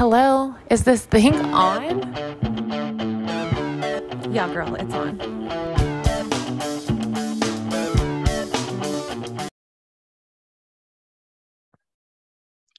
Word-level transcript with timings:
Hello? 0.00 0.54
Is 0.70 0.84
this 0.84 1.04
thing 1.04 1.34
on? 1.52 2.00
Yeah, 4.32 4.50
girl, 4.50 4.74
it's 4.76 4.94
on. 4.94 5.20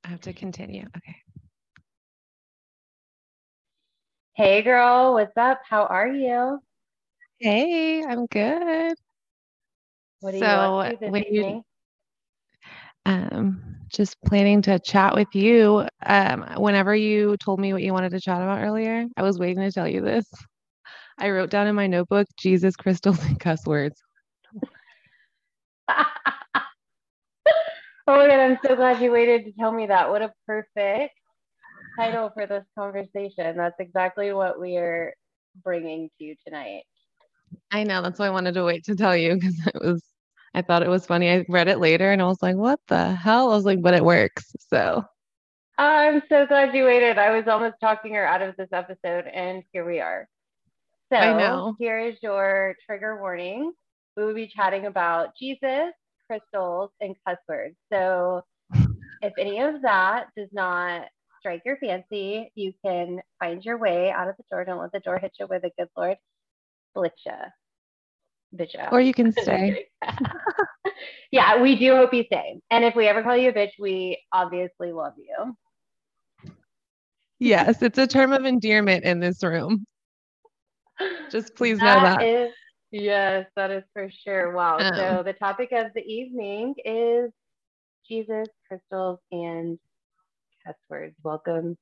I 0.04 0.07
have 0.07 0.21
to 0.21 0.34
continue. 0.34 0.88
Okay. 0.97 1.15
Hey 4.33 4.63
girl, 4.63 5.13
what's 5.13 5.38
up? 5.38 5.62
How 5.69 5.83
are 5.85 6.08
you? 6.08 6.58
Hey, 7.38 8.03
I'm 8.03 8.26
good. 8.26 8.96
What 10.22 10.33
are 10.33 10.40
So, 10.40 10.44
you 10.44 10.49
up 10.49 10.90
to 10.90 10.97
this 10.97 11.12
when 11.12 11.24
you- 11.29 11.42
evening? 11.42 11.63
Um, 13.06 13.71
just 13.92 14.17
planning 14.26 14.62
to 14.63 14.79
chat 14.79 15.13
with 15.13 15.33
you. 15.33 15.87
Um, 16.05 16.45
whenever 16.58 16.95
you 16.95 17.38
told 17.38 17.59
me 17.59 17.73
what 17.73 17.81
you 17.81 17.94
wanted 17.94 18.12
to 18.12 18.20
chat 18.20 18.41
about 18.41 18.62
earlier, 18.62 19.05
I 19.17 19.23
was 19.23 19.38
waiting 19.38 19.64
to 19.64 19.72
tell 19.72 19.88
you 19.88 20.02
this. 20.02 20.26
I 21.17 21.30
wrote 21.30 21.50
down 21.50 21.67
in 21.67 21.76
my 21.76 21.88
notebook 21.88 22.27
Jesus, 22.38 22.76
crystals, 22.76 23.23
and 23.26 23.40
cuss 23.40 23.66
words. 23.66 24.02
oh 25.90 26.04
my 28.08 28.27
god, 28.27 28.40
I'm 28.40 28.58
so 28.66 28.76
glad 28.76 29.02
you 29.02 29.12
waited 29.12 29.45
to 29.45 29.52
tell 29.54 29.72
me 29.72 29.88
that. 29.88 30.09
What 30.09 30.22
a 30.22 30.34
perfect 30.48 31.14
title 32.00 32.31
for 32.34 32.48
this 32.48 32.64
conversation. 32.78 33.58
That's 33.58 33.80
exactly 33.80 34.34
what 34.34 34.59
we 34.59 34.78
are 34.78 35.14
bringing 35.64 36.09
to 36.17 36.23
you 36.23 36.36
tonight. 36.45 36.84
I 37.72 37.84
know 37.84 38.02
that's 38.02 38.20
why 38.20 38.28
I 38.28 38.31
wanted 38.31 38.53
to 38.53 38.64
wait 38.64 38.86
to 38.86 38.95
tell 38.95 39.16
you 39.16 39.36
because 39.36 39.59
it 39.67 39.81
was 39.81 40.03
I 40.54 40.62
thought 40.62 40.84
it 40.84 40.90
was 40.90 41.05
funny. 41.05 41.32
I 41.32 41.46
read 41.48 41.68
it 41.68 41.80
later 41.80 42.12
and 42.12 42.22
I 42.22 42.26
was 42.26 42.41
like, 42.41 42.55
what 42.55 42.80
the 42.88 43.14
hell? 43.14 43.52
I 43.52 43.55
was 43.55 43.66
like, 43.66 43.82
but 43.82 43.94
it 43.94 44.04
works. 44.04 44.54
So 44.70 45.05
I'm 45.78 46.22
so 46.30 46.46
glad 46.46 46.76
you 46.76 46.86
waited. 46.86 47.18
I 47.18 47.36
was 47.36 47.48
almost 47.48 47.76
talking 47.82 48.14
her 48.14 48.26
out 48.26 48.44
of 48.44 48.56
this 48.56 48.70
episode, 48.72 49.26
and 49.26 49.64
here 49.72 49.84
we 49.84 50.00
are. 50.00 50.28
So, 51.12 51.17
I 51.17 51.36
know. 51.36 51.75
here 51.80 52.00
is 52.00 52.17
your 52.22 52.75
trigger 52.86 53.20
warning. 53.20 53.72
We 54.16 54.25
will 54.25 54.36
be 54.36 54.48
chatting 54.48 54.86
about 54.86 55.30
Jesus, 55.40 55.92
crystals, 56.28 56.92
and 57.00 57.16
cuss 57.25 57.38
words. 57.50 57.75
So, 57.92 58.44
if 59.22 59.34
any 59.40 59.59
of 59.59 59.81
that 59.81 60.28
does 60.38 60.50
not 60.52 61.08
strike 61.40 61.64
your 61.66 61.78
fancy, 61.78 62.52
you 62.53 62.73
can 62.86 63.20
find 63.40 63.66
your 63.66 63.78
way 63.80 64.12
out 64.12 64.28
of 64.28 64.36
the 64.38 64.44
door. 64.52 64.64
Don't 64.64 64.80
let 64.80 64.92
the 64.92 65.00
door 65.00 65.18
hit 65.18 65.34
you 65.40 65.47
with 65.47 65.64
a 65.64 65.72
good 65.80 65.90
Lord 65.97 66.18
blitz 66.94 67.16
you. 67.25 67.31
Bitch 68.55 68.75
out. 68.75 68.91
or 68.91 68.99
you 69.02 69.13
can 69.13 69.31
stay. 69.41 69.88
yeah, 71.31 71.61
we 71.61 71.75
do 71.77 71.95
hope 71.95 72.13
you 72.13 72.23
stay. 72.25 72.59
And 72.69 72.83
if 72.83 72.95
we 72.95 73.07
ever 73.07 73.23
call 73.23 73.38
you 73.38 73.49
a 73.49 73.53
bitch, 73.53 73.71
we 73.80 74.21
obviously 74.33 74.91
love 74.91 75.13
you. 75.17 75.55
Yes, 77.39 77.81
it's 77.81 77.97
a 77.97 78.05
term 78.07 78.33
of 78.33 78.45
endearment 78.45 79.03
in 79.03 79.19
this 79.19 79.41
room. 79.44 79.85
Just 81.31 81.55
please 81.55 81.79
know 81.79 81.85
that. 82.02 82.22
is- 82.22 82.53
yes, 82.91 83.47
that 83.55 83.72
is 83.72 83.83
for 83.94 84.09
sure. 84.23 84.52
Wow. 84.53 84.77
so 84.95 85.19
Um, 85.19 85.25
the 85.25 85.33
topic 85.33 85.72
of 85.72 85.88
the 85.95 86.03
evening 86.05 86.75
is 86.85 87.31
Jesus, 88.07 88.47
crystals, 88.67 89.19
and 89.31 89.79
cuss 90.66 90.75
words. 90.89 91.16
Welcome 91.23 91.77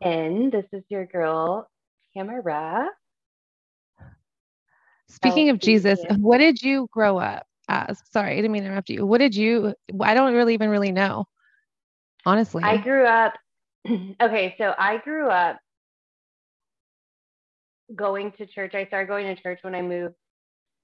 in. 0.00 0.50
This 0.50 0.64
is 0.72 0.84
your 0.88 1.04
girl, 1.06 1.68
Tamara. 2.16 2.88
Speaking 5.14 5.50
of 5.50 5.58
Jesus, 5.58 6.00
what 6.16 6.38
did 6.38 6.62
you 6.62 6.88
grow 6.92 7.18
up 7.18 7.46
as? 7.68 8.00
Sorry, 8.10 8.32
I 8.32 8.36
didn't 8.36 8.52
mean 8.52 8.62
to 8.62 8.68
interrupt 8.68 8.90
you. 8.90 9.06
What 9.06 9.18
did 9.18 9.34
you? 9.34 9.74
I 10.00 10.14
don't 10.14 10.34
really 10.34 10.54
even 10.54 10.70
really 10.70 10.92
know, 10.92 11.26
honestly. 12.26 12.62
I 12.64 12.76
grew 12.78 13.06
up, 13.06 13.34
okay, 13.88 14.54
so 14.58 14.74
I 14.78 14.98
grew 14.98 15.28
up 15.28 15.58
going 17.94 18.32
to 18.38 18.46
church. 18.46 18.74
I 18.74 18.86
started 18.86 19.08
going 19.08 19.34
to 19.34 19.40
church 19.40 19.60
when 19.62 19.74
I 19.74 19.82
moved 19.82 20.14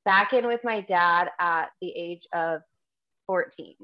back 0.05 0.33
in 0.33 0.47
with 0.47 0.61
my 0.65 0.81
dad 0.83 1.29
at 1.41 1.71
the 1.81 1.89
age 1.89 2.23
of 2.33 2.61
14. 3.27 3.75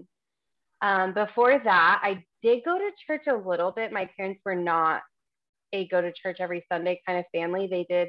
Um, 0.82 1.14
before 1.14 1.58
that, 1.64 2.00
I 2.02 2.24
did 2.42 2.62
go 2.64 2.78
to 2.78 2.90
church 3.06 3.26
a 3.28 3.34
little 3.34 3.72
bit. 3.72 3.92
My 3.92 4.08
parents 4.16 4.40
were 4.44 4.54
not 4.54 5.02
a 5.72 5.88
go 5.88 6.00
to 6.00 6.12
church 6.12 6.36
every 6.40 6.64
Sunday 6.70 7.00
kind 7.06 7.18
of 7.18 7.24
family. 7.34 7.66
They 7.70 7.86
did 7.88 8.08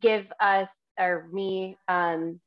give 0.00 0.26
us 0.40 0.68
or 1.00 1.28
me 1.32 1.78
um, 1.88 2.40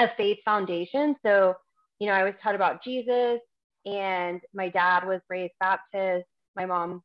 a 0.00 0.08
faith 0.16 0.38
foundation. 0.44 1.16
So, 1.24 1.54
you 2.00 2.08
know, 2.08 2.14
I 2.14 2.24
was 2.24 2.34
taught 2.42 2.56
about 2.56 2.84
Jesus, 2.84 3.40
and 3.86 4.40
my 4.54 4.70
dad 4.70 5.06
was 5.06 5.20
raised 5.30 5.54
Baptist. 5.60 6.26
My 6.56 6.66
mom 6.66 7.02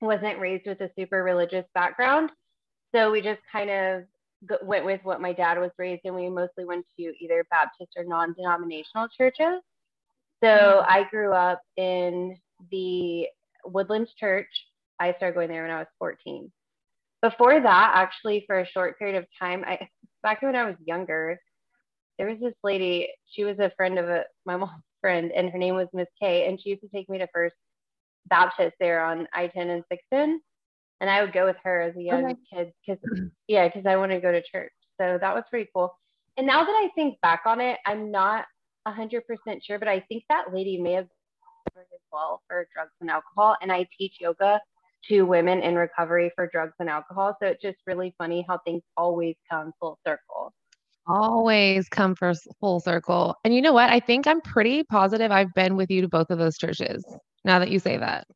wasn't 0.00 0.38
raised 0.40 0.66
with 0.66 0.80
a 0.82 0.90
super 0.98 1.22
religious 1.24 1.66
background. 1.74 2.30
So 2.94 3.10
we 3.10 3.22
just 3.22 3.40
kind 3.52 3.70
of 3.70 4.04
went 4.62 4.86
with 4.86 5.00
what 5.04 5.20
my 5.20 5.32
dad 5.32 5.58
was 5.58 5.72
raised 5.78 6.02
in. 6.04 6.14
We 6.14 6.30
mostly 6.30 6.64
went 6.64 6.86
to 6.98 7.14
either 7.20 7.46
Baptist 7.50 7.92
or 7.96 8.04
non 8.04 8.34
denominational 8.34 9.08
churches. 9.16 9.62
So 10.42 10.48
Mhm. 10.48 10.86
I 10.88 11.04
grew 11.10 11.32
up 11.32 11.62
in 11.76 12.38
the 12.70 13.28
Woodlands 13.64 14.12
Church. 14.14 14.48
I 15.00 15.14
started 15.14 15.34
going 15.34 15.48
there 15.50 15.62
when 15.64 15.72
I 15.72 15.78
was 15.80 15.88
14. 15.98 16.52
Before 17.30 17.60
that, 17.60 17.92
actually, 17.94 18.44
for 18.46 18.60
a 18.60 18.66
short 18.68 18.98
period 19.00 19.16
of 19.16 19.26
time, 19.36 19.64
I 19.66 19.88
back 20.22 20.42
when 20.42 20.54
I 20.54 20.64
was 20.64 20.76
younger, 20.84 21.40
there 22.18 22.28
was 22.28 22.38
this 22.40 22.54
lady. 22.62 23.08
She 23.32 23.42
was 23.42 23.58
a 23.58 23.72
friend 23.76 23.98
of 23.98 24.08
a, 24.08 24.22
my 24.44 24.56
mom's 24.56 24.82
friend, 25.00 25.32
and 25.34 25.50
her 25.50 25.58
name 25.58 25.74
was 25.74 25.88
Miss 25.92 26.06
K. 26.22 26.46
and 26.46 26.60
she 26.60 26.70
used 26.70 26.82
to 26.82 26.88
take 26.88 27.08
me 27.08 27.18
to 27.18 27.26
First 27.34 27.56
Baptist 28.28 28.76
there 28.78 29.04
on 29.04 29.26
I-10 29.34 29.70
and 29.74 29.82
610, 29.90 30.40
and 31.00 31.10
I 31.10 31.20
would 31.22 31.32
go 31.32 31.46
with 31.46 31.56
her 31.64 31.80
as 31.80 31.96
a 31.96 32.02
young 32.02 32.22
Okay. 32.24 32.36
kid 32.52 32.72
because 32.86 33.02
yeah, 33.48 33.66
because 33.66 33.86
I 33.86 33.96
wanted 33.96 34.16
to 34.16 34.20
go 34.20 34.30
to 34.30 34.42
church. 34.42 34.72
So 35.00 35.18
that 35.20 35.34
was 35.34 35.42
pretty 35.50 35.68
cool. 35.74 35.92
And 36.36 36.46
now 36.46 36.64
that 36.64 36.70
I 36.70 36.90
think 36.94 37.20
back 37.22 37.42
on 37.44 37.60
it, 37.60 37.78
I'm 37.86 38.12
not 38.12 38.44
100% 38.86 39.20
sure, 39.64 39.78
but 39.80 39.88
I 39.88 39.98
think 40.08 40.22
that 40.28 40.54
lady 40.54 40.80
may 40.80 40.92
have 40.92 41.08
as 41.76 42.00
well 42.12 42.42
for 42.46 42.68
drugs 42.72 42.92
and 43.00 43.10
alcohol. 43.10 43.56
And 43.60 43.72
I 43.72 43.86
teach 43.98 44.14
yoga 44.20 44.60
to 45.08 45.22
women 45.22 45.60
in 45.60 45.74
recovery 45.76 46.30
for 46.34 46.48
drugs 46.52 46.74
and 46.78 46.88
alcohol. 46.88 47.36
So 47.40 47.48
it's 47.48 47.62
just 47.62 47.78
really 47.86 48.14
funny 48.18 48.44
how 48.48 48.58
things 48.64 48.82
always 48.96 49.36
come 49.50 49.72
full 49.80 49.98
circle. 50.06 50.52
Always 51.08 51.88
come 51.88 52.14
for 52.14 52.32
full 52.60 52.80
circle. 52.80 53.36
And 53.44 53.54
you 53.54 53.62
know 53.62 53.72
what? 53.72 53.90
I 53.90 54.00
think 54.00 54.26
I'm 54.26 54.40
pretty 54.40 54.82
positive 54.84 55.30
I've 55.30 55.54
been 55.54 55.76
with 55.76 55.90
you 55.90 56.02
to 56.02 56.08
both 56.08 56.30
of 56.30 56.38
those 56.38 56.58
churches. 56.58 57.04
Now 57.44 57.60
that 57.60 57.70
you 57.70 57.78
say 57.78 57.96
that, 57.96 58.26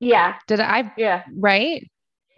Yeah, 0.00 0.34
did 0.48 0.58
I? 0.60 0.92
yeah. 0.96 1.22
Right? 1.36 1.88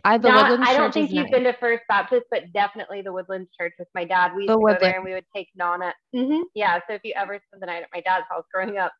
I 0.05 0.19
the 0.19 0.29
Not, 0.29 0.67
I 0.67 0.75
don't 0.77 0.93
think 0.93 1.11
you've 1.11 1.25
nice. 1.25 1.31
been 1.31 1.45
to 1.45 1.55
First 1.61 1.83
Baptist, 1.89 2.25
but 2.31 2.53
definitely 2.53 3.03
the 3.03 3.13
Woodlands 3.13 3.51
Church 3.59 3.73
with 3.79 3.89
my 3.95 4.05
dad. 4.05 4.33
We 4.35 4.43
used 4.45 4.49
The 4.49 4.55
to 4.55 4.59
go 4.59 4.63
Woodland- 4.65 4.81
there 4.83 4.97
and 4.97 5.05
we 5.05 5.13
would 5.15 5.25
take 5.35 5.49
Nana. 5.55 5.95
hmm 6.15 6.43
Yeah, 6.55 6.79
so 6.89 6.95
if 6.95 7.01
you 7.05 7.13
ever 7.17 7.39
spend 7.49 7.63
the 7.63 7.67
night 7.67 7.83
at 7.83 7.89
my 7.95 8.01
dad's 8.01 8.27
house 8.31 8.45
growing 8.53 8.77
up, 8.79 8.93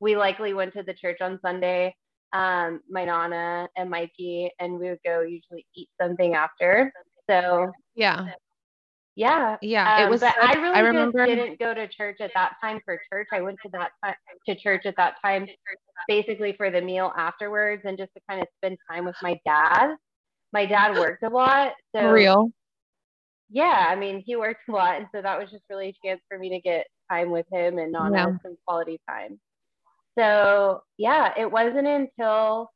we 0.00 0.16
likely 0.16 0.52
went 0.54 0.72
to 0.74 0.82
the 0.82 0.94
church 0.94 1.20
on 1.20 1.38
Sunday. 1.40 1.94
Um, 2.32 2.80
my 2.90 3.04
Nana 3.04 3.68
and 3.76 3.90
Mikey, 3.90 4.50
and 4.60 4.78
we 4.78 4.90
would 4.90 5.00
go 5.04 5.22
usually 5.22 5.66
eat 5.74 5.88
something 6.00 6.34
after. 6.34 6.92
So 7.28 7.72
Yeah, 7.94 8.28
yeah, 9.16 9.56
yeah. 9.62 10.00
it 10.00 10.04
um, 10.04 10.10
was. 10.10 10.20
but 10.20 10.34
I 10.40 10.54
really 10.54 10.74
I 10.76 10.80
remember. 10.80 11.26
just 11.26 11.36
didn't 11.36 11.58
go 11.58 11.74
to 11.74 11.88
church 11.88 12.18
at 12.20 12.30
that 12.34 12.52
time 12.62 12.80
for 12.84 13.00
church. 13.12 13.28
I 13.32 13.40
went 13.40 13.58
to 13.64 13.70
that 13.72 13.90
time, 14.04 14.14
to 14.46 14.54
church 14.54 14.86
at 14.86 14.94
that 14.96 15.16
time 15.24 15.46
basically 16.06 16.54
for 16.56 16.70
the 16.70 16.80
meal 16.80 17.12
afterwards 17.16 17.82
and 17.84 17.98
just 17.98 18.12
to 18.14 18.20
kind 18.28 18.40
of 18.40 18.48
spend 18.58 18.78
time 18.90 19.04
with 19.04 19.16
my 19.22 19.38
dad. 19.44 19.96
My 20.52 20.64
dad 20.66 20.96
worked 20.96 21.22
a 21.24 21.28
lot, 21.28 21.72
so 21.94 22.00
For 22.00 22.12
real. 22.12 22.50
yeah, 23.50 23.86
I 23.88 23.96
mean, 23.96 24.22
he 24.24 24.36
worked 24.36 24.68
a 24.68 24.72
lot, 24.72 24.96
and 24.96 25.06
so 25.14 25.20
that 25.20 25.38
was 25.38 25.50
just 25.50 25.64
really 25.68 25.88
a 25.88 26.06
chance 26.06 26.20
for 26.28 26.38
me 26.38 26.48
to 26.50 26.60
get 26.60 26.86
time 27.10 27.30
with 27.30 27.46
him 27.52 27.78
and 27.78 27.92
Nana 27.92 28.16
Yeah. 28.16 28.36
some 28.42 28.56
quality 28.66 29.00
time. 29.08 29.40
So 30.18 30.82
yeah, 30.98 31.32
it 31.38 31.50
wasn't 31.50 31.86
until 31.86 32.70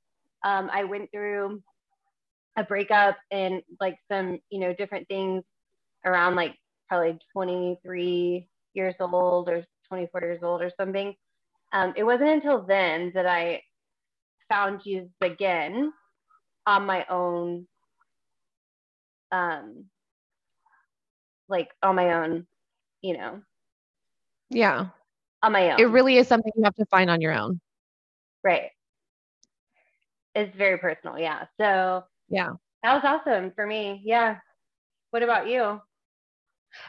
um, 0.45 0.71
I 0.73 0.85
went 0.85 1.11
through 1.11 1.63
a 2.57 2.65
breakup 2.65 3.17
and 3.31 3.63
like 3.81 3.97
some, 4.11 4.39
you 4.51 4.61
know, 4.61 4.75
different 4.75 5.09
things 5.09 5.43
around 6.05 6.37
like 6.37 6.57
probably 6.89 7.19
23 7.33 8.49
years 8.75 8.95
old 9.01 9.49
or 9.49 9.65
24 9.89 10.21
years 10.23 10.41
old 10.43 10.63
or 10.63 10.71
something. 10.79 11.15
Um, 11.73 11.95
it 11.97 12.05
wasn't 12.05 12.31
until 12.31 12.63
then 12.63 13.13
that 13.15 13.27
I 13.27 13.63
found 14.49 14.83
Jesus 14.85 15.11
again 15.23 15.93
on 16.67 16.87
my 16.87 17.05
own 17.11 17.67
um 19.33 19.87
like 21.49 21.71
on 21.83 21.97
my 21.97 22.13
own 22.13 22.47
you 23.03 23.17
know 23.17 23.41
Yeah. 24.51 24.89
On 25.43 25.53
my 25.53 25.71
own 25.73 25.79
It 25.79 25.89
really 25.91 26.17
is 26.19 26.29
something 26.29 26.53
you 26.57 26.65
have 26.65 26.75
to 26.77 26.87
find 26.87 27.11
on 27.11 27.21
your 27.21 27.33
own. 27.33 27.61
right 28.43 28.71
it's 30.35 30.55
very 30.57 30.79
personal 30.79 31.19
yeah 31.19 31.45
so 31.59 32.05
Yeah. 32.29 32.55
that 32.83 32.95
was 32.95 33.03
awesome 33.05 33.53
for 33.55 33.67
me 33.67 34.01
yeah 34.05 34.37
what 35.11 35.23
about 35.23 35.49
you 35.49 35.81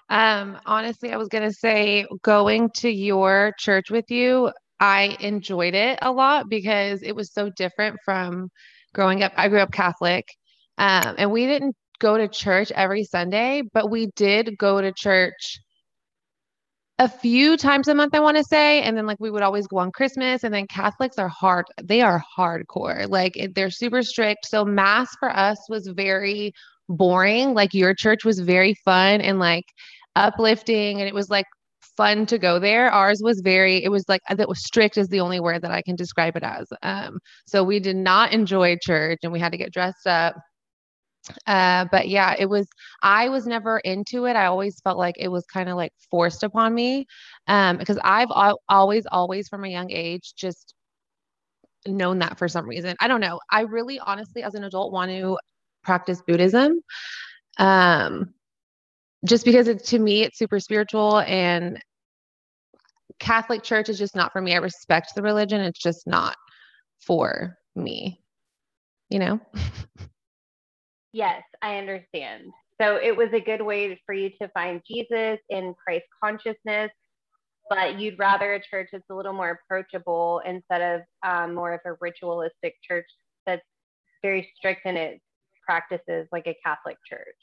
Um, 0.09 0.59
honestly, 0.65 1.11
I 1.11 1.17
was 1.17 1.27
gonna 1.29 1.51
say 1.51 2.05
going 2.23 2.69
to 2.77 2.89
your 2.89 3.53
church 3.59 3.89
with 3.89 4.09
you, 4.09 4.51
I 4.79 5.15
enjoyed 5.19 5.73
it 5.75 5.99
a 6.01 6.11
lot 6.11 6.49
because 6.49 7.01
it 7.03 7.15
was 7.15 7.31
so 7.33 7.49
different 7.55 7.97
from 8.05 8.49
growing 8.93 9.23
up. 9.23 9.33
I 9.37 9.49
grew 9.49 9.59
up 9.59 9.71
Catholic, 9.71 10.25
um, 10.77 11.15
and 11.17 11.31
we 11.31 11.45
didn't 11.45 11.75
go 11.99 12.17
to 12.17 12.27
church 12.27 12.71
every 12.71 13.03
Sunday, 13.03 13.63
but 13.73 13.89
we 13.89 14.07
did 14.15 14.57
go 14.57 14.81
to 14.81 14.91
church 14.93 15.59
a 16.99 17.09
few 17.09 17.57
times 17.57 17.87
a 17.87 17.95
month, 17.95 18.13
I 18.13 18.19
want 18.19 18.37
to 18.37 18.43
say. 18.43 18.81
And 18.81 18.95
then, 18.95 19.05
like, 19.07 19.19
we 19.19 19.31
would 19.31 19.41
always 19.41 19.67
go 19.67 19.77
on 19.77 19.91
Christmas. 19.91 20.43
And 20.43 20.53
then 20.53 20.67
Catholics 20.67 21.17
are 21.17 21.27
hard, 21.27 21.65
they 21.81 22.01
are 22.01 22.23
hardcore. 22.37 23.09
Like, 23.09 23.33
they're 23.55 23.71
super 23.71 24.03
strict. 24.03 24.45
So, 24.45 24.63
Mass 24.63 25.09
for 25.19 25.29
us 25.35 25.57
was 25.69 25.87
very 25.87 26.53
boring. 26.89 27.53
Like, 27.53 27.73
your 27.73 27.93
church 27.95 28.23
was 28.23 28.39
very 28.39 28.75
fun 28.85 29.21
and 29.21 29.39
like 29.39 29.65
uplifting. 30.15 30.99
And 30.99 31.07
it 31.07 31.13
was 31.13 31.29
like 31.29 31.45
fun 31.97 32.25
to 32.27 32.37
go 32.37 32.59
there. 32.59 32.91
Ours 32.91 33.21
was 33.23 33.41
very, 33.43 33.83
it 33.83 33.89
was 33.89 34.05
like, 34.07 34.21
that 34.29 34.47
was 34.47 34.63
strict 34.63 34.97
is 34.97 35.07
the 35.07 35.19
only 35.19 35.39
word 35.39 35.61
that 35.63 35.71
I 35.71 35.81
can 35.81 35.95
describe 35.95 36.35
it 36.35 36.43
as. 36.43 36.67
Um, 36.83 37.17
so, 37.47 37.63
we 37.63 37.79
did 37.79 37.95
not 37.95 38.33
enjoy 38.33 38.77
church 38.81 39.19
and 39.23 39.31
we 39.33 39.39
had 39.39 39.51
to 39.51 39.57
get 39.57 39.73
dressed 39.73 40.05
up 40.05 40.35
uh, 41.47 41.85
but 41.91 42.07
yeah, 42.09 42.35
it 42.37 42.47
was, 42.47 42.67
I 43.01 43.29
was 43.29 43.45
never 43.45 43.79
into 43.79 44.25
it. 44.25 44.35
I 44.35 44.45
always 44.45 44.79
felt 44.81 44.97
like 44.97 45.15
it 45.17 45.29
was 45.29 45.45
kind 45.45 45.69
of 45.69 45.75
like 45.75 45.93
forced 46.11 46.43
upon 46.43 46.73
me. 46.73 47.05
Um, 47.47 47.77
because 47.77 47.99
I've 48.03 48.31
al- 48.35 48.61
always, 48.69 49.05
always 49.11 49.47
from 49.47 49.63
a 49.63 49.69
young 49.69 49.91
age, 49.91 50.33
just 50.35 50.73
known 51.85 52.19
that 52.19 52.37
for 52.37 52.47
some 52.47 52.67
reason. 52.67 52.95
I 52.99 53.07
don't 53.07 53.21
know. 53.21 53.39
I 53.49 53.61
really 53.61 53.99
honestly, 53.99 54.43
as 54.43 54.55
an 54.55 54.63
adult, 54.63 54.91
want 54.91 55.11
to 55.11 55.37
practice 55.83 56.21
Buddhism. 56.25 56.79
Um, 57.57 58.33
just 59.25 59.45
because 59.45 59.67
it, 59.67 59.83
to 59.85 59.99
me, 59.99 60.23
it's 60.23 60.37
super 60.37 60.59
spiritual 60.59 61.19
and 61.19 61.79
Catholic 63.19 63.63
church 63.63 63.89
is 63.89 63.97
just 63.97 64.15
not 64.15 64.31
for 64.31 64.41
me. 64.41 64.53
I 64.53 64.57
respect 64.57 65.15
the 65.15 65.21
religion. 65.21 65.61
It's 65.61 65.81
just 65.81 66.07
not 66.07 66.35
for 66.99 67.57
me, 67.75 68.21
you 69.09 69.19
know? 69.19 69.39
Yes, 71.13 71.43
I 71.61 71.77
understand. 71.77 72.51
So 72.81 72.97
it 72.97 73.15
was 73.15 73.29
a 73.33 73.39
good 73.39 73.61
way 73.61 74.01
for 74.05 74.13
you 74.13 74.31
to 74.41 74.47
find 74.49 74.81
Jesus 74.89 75.37
in 75.49 75.75
Christ 75.85 76.05
consciousness, 76.21 76.89
but 77.69 77.99
you'd 77.99 78.17
rather 78.17 78.55
a 78.55 78.61
church 78.61 78.89
that's 78.91 79.05
a 79.11 79.15
little 79.15 79.33
more 79.33 79.61
approachable 79.63 80.41
instead 80.45 80.81
of 80.81 81.01
um, 81.25 81.53
more 81.53 81.73
of 81.73 81.81
a 81.85 81.93
ritualistic 82.01 82.75
church 82.85 83.05
that's 83.45 83.61
very 84.23 84.49
strict 84.57 84.87
in 84.87 84.97
its 84.97 85.21
practices, 85.65 86.27
like 86.31 86.47
a 86.47 86.55
Catholic 86.65 86.97
church. 87.07 87.35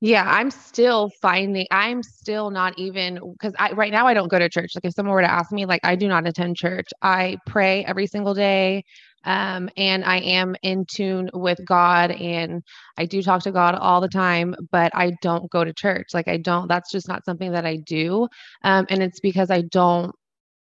Yeah, 0.00 0.24
I'm 0.26 0.50
still 0.50 1.10
finding, 1.20 1.66
I'm 1.72 2.04
still 2.04 2.50
not 2.50 2.78
even, 2.78 3.18
because 3.32 3.52
I 3.58 3.72
right 3.72 3.90
now 3.90 4.06
I 4.06 4.14
don't 4.14 4.28
go 4.28 4.38
to 4.38 4.48
church. 4.48 4.70
Like 4.76 4.84
if 4.84 4.94
someone 4.94 5.12
were 5.12 5.22
to 5.22 5.30
ask 5.30 5.50
me, 5.50 5.66
like 5.66 5.80
I 5.82 5.96
do 5.96 6.06
not 6.06 6.26
attend 6.26 6.56
church. 6.56 6.86
I 7.02 7.36
pray 7.46 7.84
every 7.84 8.06
single 8.06 8.32
day. 8.32 8.84
Um, 9.24 9.68
and 9.76 10.04
I 10.04 10.18
am 10.18 10.56
in 10.62 10.86
tune 10.86 11.30
with 11.34 11.58
God 11.64 12.10
and 12.12 12.62
I 12.96 13.06
do 13.06 13.22
talk 13.22 13.42
to 13.42 13.52
God 13.52 13.74
all 13.74 14.00
the 14.00 14.08
time, 14.08 14.54
but 14.70 14.92
I 14.94 15.12
don't 15.22 15.50
go 15.50 15.64
to 15.64 15.72
church. 15.72 16.08
Like 16.14 16.28
I 16.28 16.38
don't, 16.38 16.68
that's 16.68 16.90
just 16.90 17.08
not 17.08 17.24
something 17.24 17.52
that 17.52 17.66
I 17.66 17.76
do. 17.76 18.28
Um, 18.62 18.86
and 18.88 19.02
it's 19.02 19.20
because 19.20 19.50
I 19.50 19.62
don't 19.62 20.14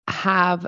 have 0.07 0.67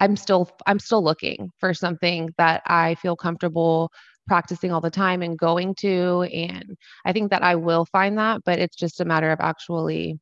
I'm 0.00 0.16
still 0.16 0.50
I'm 0.66 0.80
still 0.80 1.02
looking 1.02 1.50
for 1.60 1.72
something 1.74 2.30
that 2.36 2.62
I 2.66 2.96
feel 2.96 3.16
comfortable 3.16 3.92
practicing 4.26 4.72
all 4.72 4.80
the 4.80 4.90
time 4.90 5.22
and 5.22 5.38
going 5.38 5.74
to. 5.76 6.22
And 6.32 6.76
I 7.04 7.12
think 7.12 7.30
that 7.30 7.42
I 7.42 7.56
will 7.56 7.86
find 7.86 8.18
that, 8.18 8.42
but 8.44 8.58
it's 8.58 8.76
just 8.76 9.00
a 9.00 9.04
matter 9.04 9.30
of 9.30 9.40
actually 9.40 10.18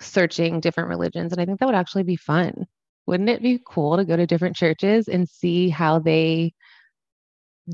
searching 0.00 0.60
different 0.60 0.90
religions. 0.90 1.32
And 1.32 1.40
I 1.40 1.46
think 1.46 1.60
that 1.60 1.66
would 1.66 1.74
actually 1.74 2.04
be 2.04 2.16
fun. 2.16 2.66
Wouldn't 3.08 3.30
it 3.30 3.40
be 3.40 3.58
cool 3.64 3.96
to 3.96 4.04
go 4.04 4.16
to 4.16 4.26
different 4.26 4.54
churches 4.54 5.08
and 5.08 5.26
see 5.26 5.70
how 5.70 5.98
they 5.98 6.52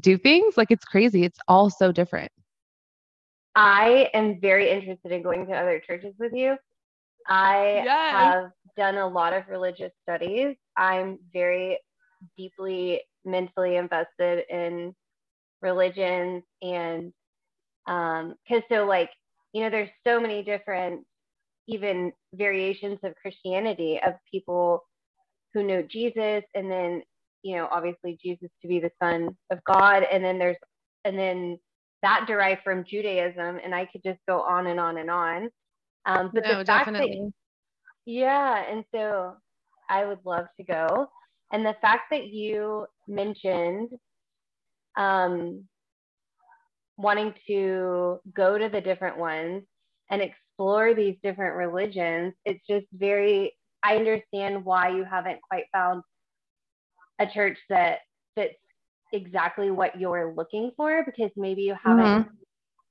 do 0.00 0.16
things? 0.16 0.56
Like 0.56 0.70
it's 0.70 0.84
crazy. 0.84 1.24
It's 1.24 1.40
all 1.48 1.70
so 1.70 1.90
different. 1.90 2.30
I 3.56 4.10
am 4.14 4.40
very 4.40 4.70
interested 4.70 5.10
in 5.10 5.24
going 5.24 5.48
to 5.48 5.52
other 5.52 5.82
churches 5.84 6.14
with 6.20 6.34
you. 6.34 6.56
I 7.26 7.82
yes. 7.84 8.12
have 8.14 8.50
done 8.76 8.96
a 8.96 9.08
lot 9.08 9.32
of 9.32 9.48
religious 9.48 9.90
studies. 10.04 10.54
I'm 10.76 11.18
very 11.32 11.80
deeply 12.36 13.00
mentally 13.24 13.74
invested 13.74 14.44
in 14.48 14.94
religions 15.62 16.44
and 16.62 17.12
um 17.88 18.34
because 18.46 18.62
so 18.70 18.84
like 18.84 19.10
you 19.52 19.62
know 19.62 19.70
there's 19.70 19.90
so 20.06 20.20
many 20.20 20.42
different 20.42 21.04
even 21.66 22.12
variations 22.34 22.98
of 23.02 23.14
christianity 23.22 23.98
of 24.06 24.12
people 24.30 24.82
who 25.54 25.62
know 25.62 25.82
jesus 25.82 26.42
and 26.54 26.70
then 26.70 27.02
you 27.42 27.56
know 27.56 27.68
obviously 27.70 28.18
jesus 28.22 28.50
to 28.60 28.68
be 28.68 28.80
the 28.80 28.90
son 29.02 29.34
of 29.50 29.62
god. 29.64 30.04
And 30.10 30.22
then 30.24 30.38
there's 30.38 30.56
and 31.04 31.18
then 31.18 31.58
that 32.02 32.26
derived 32.26 32.62
from 32.62 32.84
judaism 32.84 33.58
and 33.64 33.74
i 33.74 33.86
could 33.86 34.02
just 34.04 34.20
go 34.28 34.40
on 34.42 34.66
and 34.66 34.78
on 34.78 34.98
and 34.98 35.10
on. 35.10 35.48
Um 36.04 36.30
but 36.34 36.44
no, 36.44 36.58
the 36.58 36.64
fact 36.64 36.86
definitely. 36.86 37.20
that 37.20 37.32
yeah 38.04 38.64
and 38.70 38.84
so 38.94 39.34
i 39.88 40.04
would 40.04 40.18
love 40.24 40.46
to 40.58 40.64
go. 40.64 41.08
And 41.52 41.64
the 41.64 41.76
fact 41.80 42.10
that 42.10 42.26
you 42.26 42.86
mentioned 43.06 43.90
um, 44.96 45.64
wanting 46.96 47.34
to 47.46 48.18
go 48.34 48.58
to 48.58 48.68
the 48.68 48.80
different 48.80 49.18
ones 49.18 49.62
and 50.10 50.22
explore 50.22 50.94
these 50.94 51.16
different 51.22 51.56
religions, 51.56 52.34
it's 52.44 52.64
just 52.68 52.86
very, 52.92 53.52
I 53.84 53.96
understand 53.96 54.64
why 54.64 54.88
you 54.96 55.04
haven't 55.04 55.40
quite 55.42 55.64
found 55.72 56.02
a 57.18 57.26
church 57.26 57.58
that 57.68 57.98
fits 58.34 58.54
exactly 59.12 59.70
what 59.70 60.00
you're 60.00 60.34
looking 60.34 60.72
for 60.76 61.04
because 61.04 61.30
maybe 61.36 61.62
you 61.62 61.76
haven't 61.82 62.04
mm-hmm. 62.04 62.30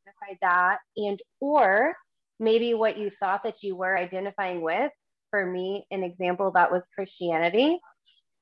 identified 0.08 0.38
that 0.42 0.78
and 0.96 1.20
or 1.42 1.94
maybe 2.40 2.74
what 2.74 2.98
you 2.98 3.12
thought 3.20 3.44
that 3.44 3.56
you 3.62 3.76
were 3.76 3.98
identifying 3.98 4.62
with 4.62 4.92
for 5.32 5.46
me 5.46 5.86
an 5.92 6.04
example 6.04 6.52
that 6.52 6.72
was 6.72 6.82
christianity 6.96 7.78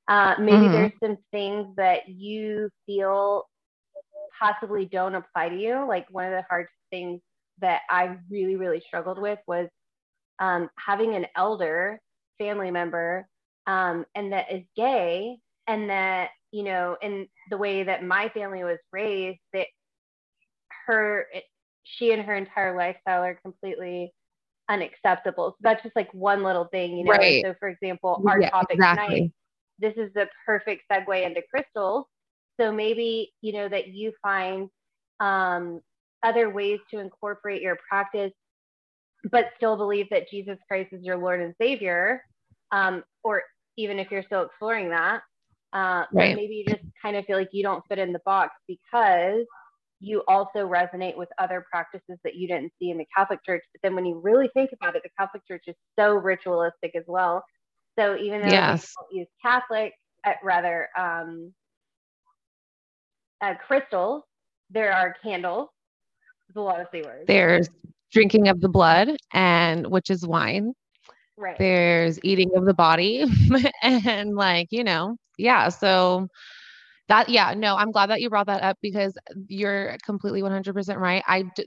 uh, 0.07 0.35
maybe 0.39 0.57
mm-hmm. 0.57 0.73
there's 0.73 0.91
some 1.01 1.17
things 1.31 1.75
that 1.77 2.07
you 2.07 2.69
feel 2.85 3.45
possibly 4.41 4.85
don't 4.85 5.15
apply 5.15 5.49
to 5.49 5.57
you. 5.57 5.85
Like 5.87 6.07
one 6.09 6.25
of 6.25 6.31
the 6.31 6.43
hard 6.49 6.67
things 6.89 7.21
that 7.59 7.81
I 7.89 8.17
really, 8.29 8.55
really 8.55 8.81
struggled 8.85 9.19
with 9.19 9.39
was 9.47 9.67
um, 10.39 10.69
having 10.77 11.13
an 11.15 11.27
elder 11.35 11.99
family 12.41 12.71
member 12.71 13.27
um, 13.67 14.05
and 14.15 14.33
that 14.33 14.51
is 14.51 14.63
gay 14.75 15.37
and 15.67 15.89
that, 15.89 16.29
you 16.51 16.63
know, 16.63 16.97
in 17.01 17.27
the 17.49 17.57
way 17.57 17.83
that 17.83 18.03
my 18.03 18.29
family 18.29 18.63
was 18.63 18.79
raised, 18.91 19.39
that 19.53 19.67
her, 20.87 21.27
she 21.83 22.11
and 22.11 22.23
her 22.23 22.35
entire 22.35 22.75
lifestyle 22.75 23.23
are 23.23 23.39
completely 23.43 24.11
unacceptable. 24.69 25.51
So 25.51 25.57
that's 25.61 25.83
just 25.83 25.95
like 25.95 26.13
one 26.13 26.43
little 26.43 26.65
thing, 26.65 26.97
you 26.97 27.03
know. 27.03 27.11
Right. 27.11 27.43
So 27.45 27.53
for 27.59 27.69
example, 27.69 28.23
our 28.27 28.41
yeah, 28.41 28.49
topic 28.49 28.75
exactly. 28.75 29.15
tonight, 29.15 29.31
this 29.79 29.93
is 29.97 30.11
the 30.13 30.27
perfect 30.45 30.83
segue 30.91 31.25
into 31.25 31.41
crystals 31.53 32.05
so 32.61 32.71
maybe, 32.71 33.33
you 33.41 33.53
know, 33.53 33.67
that 33.69 33.87
you 33.87 34.13
find 34.21 34.69
um, 35.19 35.81
other 36.23 36.49
ways 36.49 36.79
to 36.91 36.99
incorporate 36.99 37.61
your 37.61 37.77
practice, 37.89 38.31
but 39.31 39.45
still 39.57 39.77
believe 39.77 40.07
that 40.11 40.29
Jesus 40.29 40.57
Christ 40.67 40.89
is 40.91 41.03
your 41.03 41.17
Lord 41.17 41.41
and 41.41 41.55
Savior. 41.59 42.23
Um, 42.71 43.03
or 43.23 43.43
even 43.77 43.99
if 43.99 44.11
you're 44.11 44.23
still 44.23 44.43
exploring 44.43 44.89
that, 44.89 45.21
uh, 45.73 46.05
right. 46.11 46.35
maybe 46.35 46.55
you 46.55 46.65
just 46.65 46.83
kind 47.01 47.15
of 47.15 47.25
feel 47.25 47.37
like 47.37 47.49
you 47.51 47.63
don't 47.63 47.83
fit 47.87 47.99
in 47.99 48.13
the 48.13 48.21
box 48.25 48.53
because 48.67 49.45
you 49.99 50.23
also 50.27 50.67
resonate 50.67 51.15
with 51.15 51.29
other 51.37 51.65
practices 51.71 52.17
that 52.23 52.35
you 52.35 52.47
didn't 52.47 52.71
see 52.79 52.89
in 52.89 52.97
the 52.97 53.05
Catholic 53.15 53.39
Church. 53.45 53.63
But 53.73 53.81
then 53.83 53.95
when 53.95 54.05
you 54.05 54.19
really 54.19 54.49
think 54.53 54.71
about 54.73 54.95
it, 54.95 55.03
the 55.03 55.09
Catholic 55.17 55.45
Church 55.47 55.63
is 55.67 55.75
so 55.97 56.13
ritualistic 56.13 56.95
as 56.95 57.03
well. 57.07 57.43
So 57.99 58.17
even 58.17 58.41
though 58.41 58.47
yes. 58.47 58.93
they 59.11 59.19
use 59.19 59.27
Catholic, 59.43 59.93
uh, 60.25 60.33
rather 60.43 60.87
um, 60.97 61.53
uh, 63.41 63.55
crystals. 63.55 64.23
There 64.69 64.93
are 64.93 65.15
candles. 65.23 65.69
There's 66.47 66.61
a 66.61 66.65
lot 66.65 66.79
of 66.79 66.87
C 66.91 67.01
words. 67.01 67.25
There's 67.27 67.69
drinking 68.11 68.47
of 68.47 68.61
the 68.61 68.69
blood, 68.69 69.09
and 69.33 69.87
which 69.87 70.09
is 70.09 70.25
wine. 70.25 70.73
Right. 71.41 71.59
There's 71.59 72.19
eating 72.23 72.51
of 72.55 72.65
the 72.65 72.73
body, 72.73 73.25
and 73.83 74.35
like 74.35 74.67
you 74.71 74.83
know, 74.83 75.17
yeah. 75.37 75.69
So 75.69 76.27
that 77.07 77.29
yeah, 77.29 77.53
no, 77.55 77.75
I'm 77.75 77.91
glad 77.91 78.09
that 78.09 78.21
you 78.21 78.29
brought 78.29 78.47
that 78.47 78.63
up 78.63 78.77
because 78.81 79.17
you're 79.47 79.97
completely 80.05 80.43
100% 80.43 80.99
right. 80.99 81.23
I 81.27 81.43
d- 81.55 81.65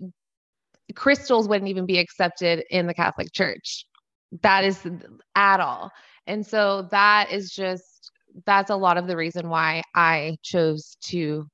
crystals 0.95 1.49
wouldn't 1.49 1.69
even 1.69 1.87
be 1.87 1.99
accepted 1.99 2.65
in 2.71 2.87
the 2.87 2.95
Catholic 2.95 3.33
Church. 3.33 3.87
That 4.43 4.65
is 4.65 4.87
at 5.37 5.61
all. 5.61 5.91
And 6.27 6.47
so 6.47 6.89
that 6.91 7.31
is 7.33 7.51
just 7.51 8.11
that's 8.47 8.71
a 8.71 8.77
lot 8.77 8.99
of 8.99 9.07
the 9.07 9.17
reason 9.17 9.49
why 9.51 9.83
I 9.95 10.37
chose 10.43 10.97
to 11.07 11.47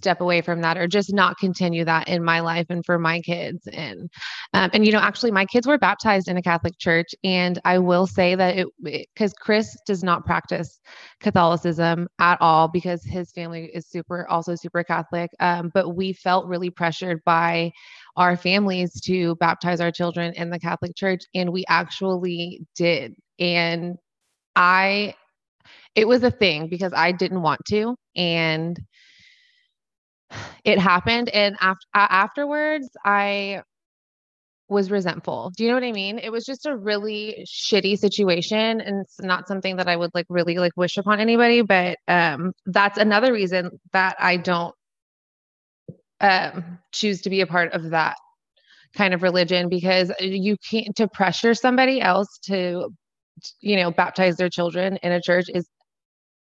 step 0.00 0.20
away 0.20 0.40
from 0.40 0.62
that 0.62 0.78
or 0.78 0.86
just 0.86 1.12
not 1.12 1.38
continue 1.38 1.84
that 1.84 2.08
in 2.08 2.24
my 2.24 2.40
life 2.40 2.66
and 2.70 2.84
for 2.84 2.98
my 2.98 3.20
kids. 3.20 3.68
And 3.72 4.10
um, 4.54 4.70
and 4.72 4.86
you 4.86 4.92
know 4.92 4.98
actually 4.98 5.30
my 5.30 5.44
kids 5.44 5.66
were 5.66 5.78
baptized 5.78 6.28
in 6.28 6.36
a 6.36 6.42
catholic 6.42 6.78
church 6.78 7.08
and 7.24 7.60
i 7.64 7.78
will 7.78 8.06
say 8.06 8.34
that 8.34 8.56
it 8.56 8.66
because 9.14 9.32
chris 9.32 9.76
does 9.86 10.02
not 10.02 10.24
practice 10.24 10.80
catholicism 11.20 12.08
at 12.18 12.38
all 12.40 12.68
because 12.68 13.04
his 13.04 13.30
family 13.32 13.70
is 13.74 13.86
super 13.88 14.26
also 14.28 14.54
super 14.54 14.82
catholic 14.82 15.30
um, 15.40 15.70
but 15.74 15.94
we 15.96 16.12
felt 16.12 16.46
really 16.46 16.70
pressured 16.70 17.20
by 17.24 17.70
our 18.16 18.36
families 18.36 19.00
to 19.00 19.36
baptize 19.36 19.80
our 19.80 19.90
children 19.90 20.32
in 20.34 20.50
the 20.50 20.58
catholic 20.58 20.94
church 20.96 21.22
and 21.34 21.50
we 21.50 21.64
actually 21.68 22.60
did. 22.76 23.14
And 23.38 23.96
i 24.56 25.14
it 25.94 26.06
was 26.08 26.22
a 26.22 26.30
thing 26.30 26.68
because 26.68 26.92
i 26.96 27.12
didn't 27.12 27.42
want 27.42 27.60
to 27.68 27.96
and 28.16 28.78
it 30.64 30.78
happened 30.78 31.28
and 31.30 31.56
after 31.60 31.86
afterwards 31.94 32.88
i 33.04 33.62
was 34.68 34.88
resentful. 34.88 35.50
Do 35.56 35.64
you 35.64 35.68
know 35.68 35.74
what 35.74 35.84
i 35.84 35.92
mean? 35.92 36.18
It 36.18 36.30
was 36.30 36.44
just 36.44 36.64
a 36.64 36.76
really 36.76 37.44
shitty 37.46 37.98
situation 37.98 38.80
and 38.80 39.00
it's 39.00 39.20
not 39.20 39.48
something 39.48 39.76
that 39.76 39.88
i 39.88 39.96
would 39.96 40.12
like 40.14 40.26
really 40.28 40.56
like 40.58 40.72
wish 40.76 40.96
upon 40.96 41.20
anybody 41.20 41.62
but 41.62 41.98
um 42.08 42.52
that's 42.66 42.98
another 42.98 43.32
reason 43.32 43.70
that 43.92 44.16
i 44.20 44.36
don't 44.36 44.74
um 46.20 46.78
choose 46.92 47.22
to 47.22 47.30
be 47.30 47.40
a 47.40 47.46
part 47.46 47.72
of 47.72 47.90
that 47.90 48.16
kind 48.94 49.14
of 49.14 49.22
religion 49.22 49.68
because 49.68 50.12
you 50.20 50.56
can't 50.68 50.94
to 50.96 51.08
pressure 51.08 51.54
somebody 51.54 52.00
else 52.00 52.38
to 52.44 52.88
you 53.60 53.76
know 53.76 53.90
baptize 53.90 54.36
their 54.36 54.48
children 54.48 54.98
in 55.02 55.12
a 55.12 55.20
church 55.20 55.46
is 55.52 55.66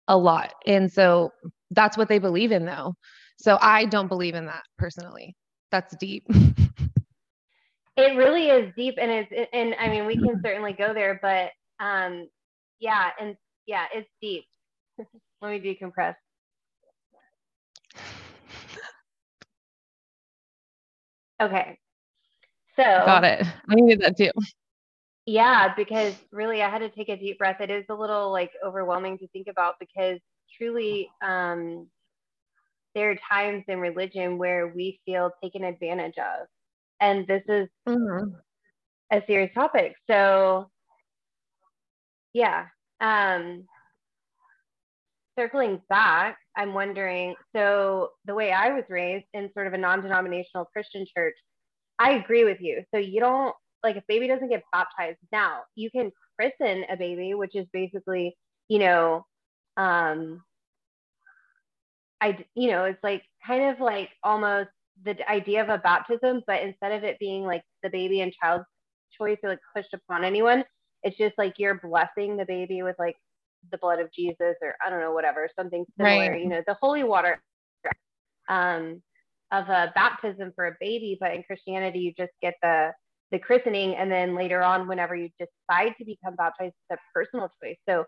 a 0.07 0.17
lot 0.17 0.53
and 0.65 0.91
so 0.91 1.29
that's 1.71 1.97
what 1.97 2.07
they 2.09 2.19
believe 2.19 2.51
in 2.51 2.65
though 2.65 2.93
so 3.39 3.57
I 3.61 3.85
don't 3.85 4.07
believe 4.07 4.35
in 4.35 4.45
that 4.45 4.63
personally. 4.77 5.35
That's 5.71 5.95
deep. 5.97 6.25
it 7.97 8.17
really 8.17 8.47
is 8.47 8.73
deep 8.75 8.95
and 8.99 9.11
it's 9.11 9.49
and 9.53 9.75
I 9.79 9.89
mean 9.89 10.05
we 10.05 10.15
can 10.15 10.41
certainly 10.43 10.73
go 10.73 10.93
there, 10.93 11.19
but 11.21 11.51
um 11.83 12.27
yeah, 12.79 13.09
and 13.19 13.35
yeah, 13.65 13.85
it's 13.93 14.09
deep. 14.21 14.45
Let 15.41 15.51
me 15.51 15.59
decompress. 15.59 16.15
Okay. 21.41 21.79
So 22.75 22.83
got 22.83 23.23
it. 23.23 23.45
I 23.69 23.75
needed 23.75 24.01
that 24.01 24.17
too. 24.17 24.31
Yeah, 25.25 25.73
because 25.75 26.15
really 26.31 26.61
I 26.61 26.69
had 26.69 26.79
to 26.79 26.89
take 26.89 27.09
a 27.09 27.15
deep 27.15 27.37
breath. 27.37 27.61
It 27.61 27.69
is 27.69 27.85
a 27.89 27.93
little 27.93 28.31
like 28.31 28.51
overwhelming 28.65 29.17
to 29.19 29.27
think 29.29 29.47
about 29.47 29.75
because 29.79 30.19
truly 30.57 31.09
um 31.21 31.87
there 32.95 33.11
are 33.11 33.15
times 33.31 33.63
in 33.67 33.79
religion 33.79 34.37
where 34.37 34.67
we 34.67 34.99
feel 35.05 35.31
taken 35.43 35.63
advantage 35.63 36.17
of. 36.17 36.47
And 37.01 37.25
this 37.27 37.43
is 37.47 37.67
mm-hmm. 37.87 38.29
a 39.11 39.23
serious 39.27 39.53
topic. 39.53 39.95
So, 40.09 40.69
yeah. 42.33 42.65
Um, 42.99 43.65
circling 45.37 45.81
back, 45.89 46.37
I'm 46.57 46.73
wondering 46.73 47.35
so, 47.55 48.09
the 48.25 48.35
way 48.35 48.51
I 48.51 48.73
was 48.73 48.83
raised 48.89 49.25
in 49.33 49.49
sort 49.53 49.67
of 49.67 49.73
a 49.73 49.77
non 49.77 50.01
denominational 50.01 50.65
Christian 50.65 51.05
church, 51.15 51.35
I 51.97 52.11
agree 52.11 52.43
with 52.43 52.59
you. 52.59 52.83
So, 52.93 52.99
you 52.99 53.19
don't 53.19 53.55
like 53.83 53.95
if 53.95 54.03
baby 54.07 54.27
doesn't 54.27 54.49
get 54.49 54.63
baptized 54.73 55.19
now, 55.31 55.61
you 55.75 55.89
can 55.89 56.11
christen 56.37 56.85
a 56.89 56.97
baby, 56.97 57.33
which 57.33 57.55
is 57.55 57.65
basically, 57.71 58.35
you 58.67 58.79
know, 58.79 59.25
um, 59.77 60.41
I, 62.21 62.37
you 62.55 62.71
know, 62.71 62.85
it's 62.85 63.03
like 63.03 63.23
kind 63.45 63.73
of 63.73 63.79
like 63.79 64.09
almost 64.23 64.69
the 65.03 65.29
idea 65.29 65.63
of 65.63 65.69
a 65.69 65.77
baptism, 65.77 66.41
but 66.45 66.61
instead 66.61 66.91
of 66.91 67.03
it 67.03 67.17
being 67.19 67.43
like 67.43 67.63
the 67.83 67.89
baby 67.89 68.21
and 68.21 68.33
child's 68.41 68.65
choice 69.17 69.37
or 69.43 69.49
like 69.49 69.59
pushed 69.75 69.93
upon 69.93 70.23
anyone, 70.23 70.63
it's 71.03 71.17
just 71.17 71.37
like 71.37 71.53
you're 71.57 71.79
blessing 71.79 72.37
the 72.37 72.45
baby 72.45 72.83
with 72.83 72.95
like 72.99 73.15
the 73.71 73.77
blood 73.77 73.99
of 73.99 74.11
Jesus 74.13 74.55
or 74.61 74.75
I 74.85 74.89
don't 74.89 74.99
know, 74.99 75.13
whatever, 75.13 75.49
something 75.57 75.85
similar, 75.97 76.31
right. 76.31 76.41
you 76.41 76.49
know, 76.49 76.61
the 76.67 76.77
holy 76.81 77.03
water 77.03 77.41
um, 78.49 79.01
of 79.51 79.67
a 79.69 79.91
baptism 79.95 80.51
for 80.55 80.67
a 80.67 80.75
baby. 80.79 81.17
But 81.19 81.33
in 81.33 81.43
Christianity, 81.43 81.99
you 81.99 82.13
just 82.17 82.33
get 82.41 82.55
the 82.61 82.91
the 83.31 83.37
christening, 83.37 83.95
and 83.95 84.11
then 84.11 84.35
later 84.35 84.63
on, 84.63 84.87
whenever 84.87 85.15
you 85.15 85.29
decide 85.37 85.93
to 85.99 86.05
become 86.05 86.35
baptized, 86.35 86.73
it's 86.89 86.99
a 86.99 87.13
personal 87.13 87.47
choice. 87.63 87.77
So 87.87 88.05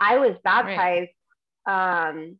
I 0.00 0.18
was 0.18 0.34
baptized 0.42 1.10
right. 1.68 2.08
um, 2.08 2.36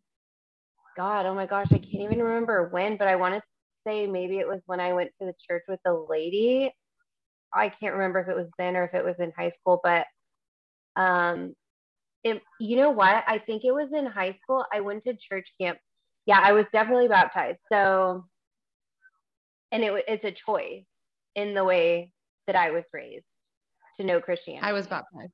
God, 0.96 1.26
oh 1.26 1.34
my 1.34 1.46
gosh, 1.46 1.66
I 1.72 1.78
can't 1.78 2.02
even 2.04 2.22
remember 2.22 2.68
when, 2.68 2.96
but 2.96 3.08
I 3.08 3.16
want 3.16 3.34
to 3.34 3.42
say 3.86 4.06
maybe 4.06 4.38
it 4.38 4.48
was 4.48 4.60
when 4.66 4.80
I 4.80 4.92
went 4.92 5.10
to 5.20 5.26
the 5.26 5.34
church 5.48 5.62
with 5.68 5.80
the 5.84 5.92
lady. 6.08 6.72
I 7.52 7.68
can't 7.68 7.94
remember 7.94 8.20
if 8.20 8.28
it 8.28 8.36
was 8.36 8.48
then 8.58 8.76
or 8.76 8.84
if 8.84 8.94
it 8.94 9.04
was 9.04 9.14
in 9.18 9.32
high 9.36 9.52
school, 9.60 9.80
but 9.82 10.06
um, 10.96 11.54
it, 12.24 12.42
you 12.58 12.76
know 12.76 12.90
what? 12.90 13.24
I 13.26 13.38
think 13.38 13.64
it 13.64 13.72
was 13.72 13.88
in 13.92 14.06
high 14.06 14.36
school. 14.42 14.64
I 14.72 14.80
went 14.80 15.04
to 15.04 15.16
church 15.30 15.46
camp. 15.60 15.78
Yeah, 16.26 16.40
I 16.42 16.52
was 16.52 16.64
definitely 16.72 17.08
baptized. 17.08 17.58
So, 17.70 18.24
and 19.72 19.84
it, 19.84 20.04
it's 20.08 20.24
a 20.24 20.32
choice 20.32 20.84
in 21.34 21.54
the 21.54 21.64
way 21.64 22.10
that 22.46 22.56
I 22.56 22.70
was 22.70 22.84
raised 22.92 23.24
to 24.00 24.06
know 24.06 24.20
Christianity. 24.20 24.66
I 24.66 24.72
was 24.72 24.86
baptized. 24.86 25.32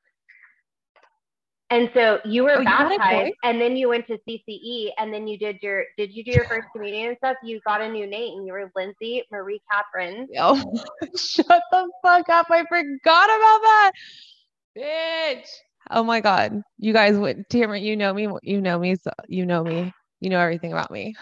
And 1.70 1.88
so 1.94 2.18
you 2.24 2.42
were 2.42 2.58
oh, 2.58 2.64
baptized 2.64 3.28
you 3.28 3.34
and 3.44 3.60
then 3.60 3.76
you 3.76 3.88
went 3.88 4.06
to 4.08 4.18
CCE 4.28 4.90
and 4.98 5.14
then 5.14 5.28
you 5.28 5.38
did 5.38 5.58
your 5.62 5.84
did 5.96 6.12
you 6.12 6.24
do 6.24 6.32
your 6.32 6.44
first 6.46 6.66
communion 6.74 7.08
and 7.10 7.16
stuff? 7.18 7.36
You 7.44 7.60
got 7.64 7.80
a 7.80 7.88
new 7.88 8.08
name. 8.08 8.38
and 8.38 8.46
You 8.46 8.52
were 8.54 8.70
Lindsay 8.74 9.22
Marie 9.30 9.60
Catherine. 9.70 10.26
Oh 10.38 10.60
shut 11.16 11.62
the 11.70 11.88
fuck 12.02 12.28
up. 12.28 12.46
I 12.50 12.64
forgot 12.68 13.24
about 13.24 13.60
that. 13.62 13.92
Bitch. 14.76 15.46
Oh 15.90 16.02
my 16.02 16.20
god. 16.20 16.60
You 16.78 16.92
guys 16.92 17.16
would 17.16 17.48
Tamara, 17.48 17.78
you 17.78 17.96
know 17.96 18.12
me. 18.12 18.28
You 18.42 18.60
know 18.60 18.78
me. 18.78 18.96
So 18.96 19.10
you 19.28 19.46
know 19.46 19.62
me. 19.62 19.92
You 20.20 20.30
know 20.30 20.40
everything 20.40 20.72
about 20.72 20.90
me. 20.90 21.14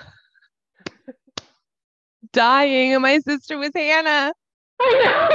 Dying 2.33 2.95
and 2.95 3.03
my 3.03 3.19
sister 3.21 3.59
was 3.59 3.71
Hannah. 3.75 4.33
I 4.81 5.35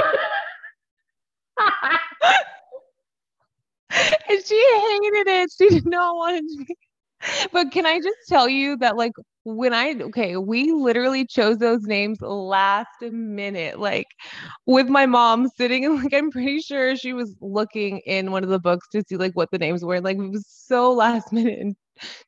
know. 1.60 2.32
and 4.28 4.44
she 4.44 4.56
hated 4.56 5.28
it. 5.28 5.50
She 5.56 5.68
did 5.68 5.86
not 5.86 6.16
want 6.16 6.38
to 6.38 6.64
be. 6.64 6.76
But 7.52 7.72
can 7.72 7.86
I 7.86 7.98
just 8.00 8.18
tell 8.28 8.48
you 8.48 8.76
that, 8.78 8.96
like, 8.96 9.12
when 9.44 9.72
I, 9.72 9.94
okay, 9.98 10.36
we 10.36 10.72
literally 10.72 11.26
chose 11.26 11.58
those 11.58 11.82
names 11.82 12.18
last 12.20 13.00
minute, 13.00 13.78
like 13.78 14.06
with 14.66 14.88
my 14.88 15.06
mom 15.06 15.48
sitting 15.56 15.84
and, 15.84 15.94
like, 16.02 16.12
I'm 16.12 16.30
pretty 16.30 16.60
sure 16.60 16.96
she 16.96 17.12
was 17.12 17.34
looking 17.40 17.98
in 18.00 18.30
one 18.30 18.42
of 18.42 18.50
the 18.50 18.58
books 18.58 18.88
to 18.92 19.02
see, 19.08 19.16
like, 19.16 19.34
what 19.34 19.50
the 19.50 19.58
names 19.58 19.84
were. 19.84 20.00
Like, 20.00 20.18
it 20.18 20.30
was 20.30 20.46
so 20.46 20.92
last 20.92 21.32
minute. 21.32 21.58
And 21.58 21.76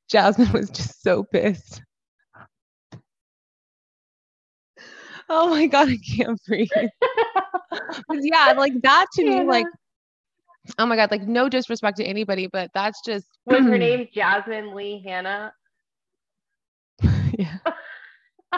Jasmine 0.09 0.53
was 0.53 0.71
just 0.71 1.03
so 1.03 1.25
pissed. 1.25 1.83
Oh 5.29 5.51
my 5.51 5.67
God, 5.67 5.89
I 5.89 5.99
can't 6.17 6.41
breathe. 6.47 6.69
yeah, 8.13 8.55
like 8.57 8.81
that 8.83 9.07
to 9.15 9.25
yeah. 9.25 9.41
me, 9.41 9.45
like, 9.45 9.67
oh 10.79 10.87
my 10.87 10.97
god 10.97 11.11
like 11.11 11.23
no 11.23 11.49
disrespect 11.49 11.97
to 11.97 12.05
anybody 12.05 12.47
but 12.47 12.71
that's 12.75 13.01
just 13.05 13.27
was 13.47 13.65
her 13.65 13.71
mm. 13.71 13.79
name 13.79 14.09
jasmine 14.15 14.75
lee 14.75 15.03
hannah 15.07 15.53
yeah. 17.39 17.59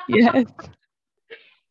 Yes. 0.09 0.47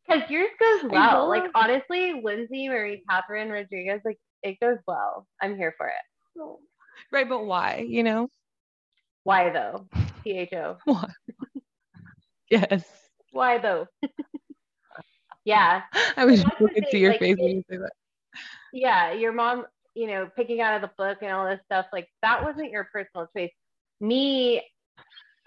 Because 0.09 0.29
yours 0.29 0.51
goes 0.57 0.89
well. 0.89 1.27
Like 1.27 1.43
honestly 1.53 2.21
lindsay 2.23 2.69
marie 2.69 3.03
catherine 3.09 3.49
rodriguez 3.49 3.99
like 4.05 4.17
it 4.41 4.57
goes 4.61 4.77
well. 4.87 5.27
I'm 5.41 5.57
here 5.57 5.73
for 5.77 5.87
it. 5.87 6.45
Right 7.11 7.27
but 7.27 7.43
why 7.43 7.85
you 7.85 8.03
know? 8.03 8.29
Why 9.25 9.49
though? 9.49 9.85
T-h-o 10.23 10.77
why? 10.85 11.09
yes. 12.49 12.85
Why 13.33 13.57
though? 13.57 13.87
Yeah. 15.43 15.81
I 16.15 16.23
was 16.23 16.45
looking 16.61 16.85
to 16.89 16.97
your 16.97 17.11
like, 17.11 17.19
face 17.19 17.35
when 17.37 17.49
you 17.57 17.63
say 17.69 17.75
that. 17.75 17.91
Yeah 18.71 19.11
your 19.11 19.33
mom 19.33 19.65
you 19.97 20.05
know, 20.05 20.29
picking 20.35 20.61
out 20.61 20.75
of 20.75 20.81
the 20.81 20.91
book 20.95 21.17
and 21.23 21.31
all 21.31 21.47
this 21.47 21.59
stuff, 21.65 21.87
like 21.91 22.07
that 22.21 22.43
wasn't 22.43 22.69
your 22.69 22.87
personal 22.93 23.27
choice. 23.35 23.49
Me 23.99 24.61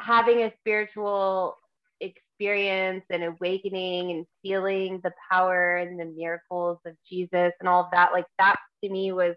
having 0.01 0.43
a 0.43 0.53
spiritual 0.59 1.55
experience 2.01 3.05
and 3.11 3.23
awakening 3.23 4.11
and 4.11 4.27
feeling 4.43 5.01
the 5.05 5.13
power 5.31 5.77
and 5.77 6.01
the 6.01 6.05
miracles 6.05 6.79
of 6.85 6.97
Jesus 7.09 7.53
and 7.61 7.69
all 7.69 7.85
of 7.85 7.91
that, 7.93 8.11
like 8.13 8.25
that 8.41 8.57
to 8.83 8.91
me 8.91 9.13
was, 9.13 9.37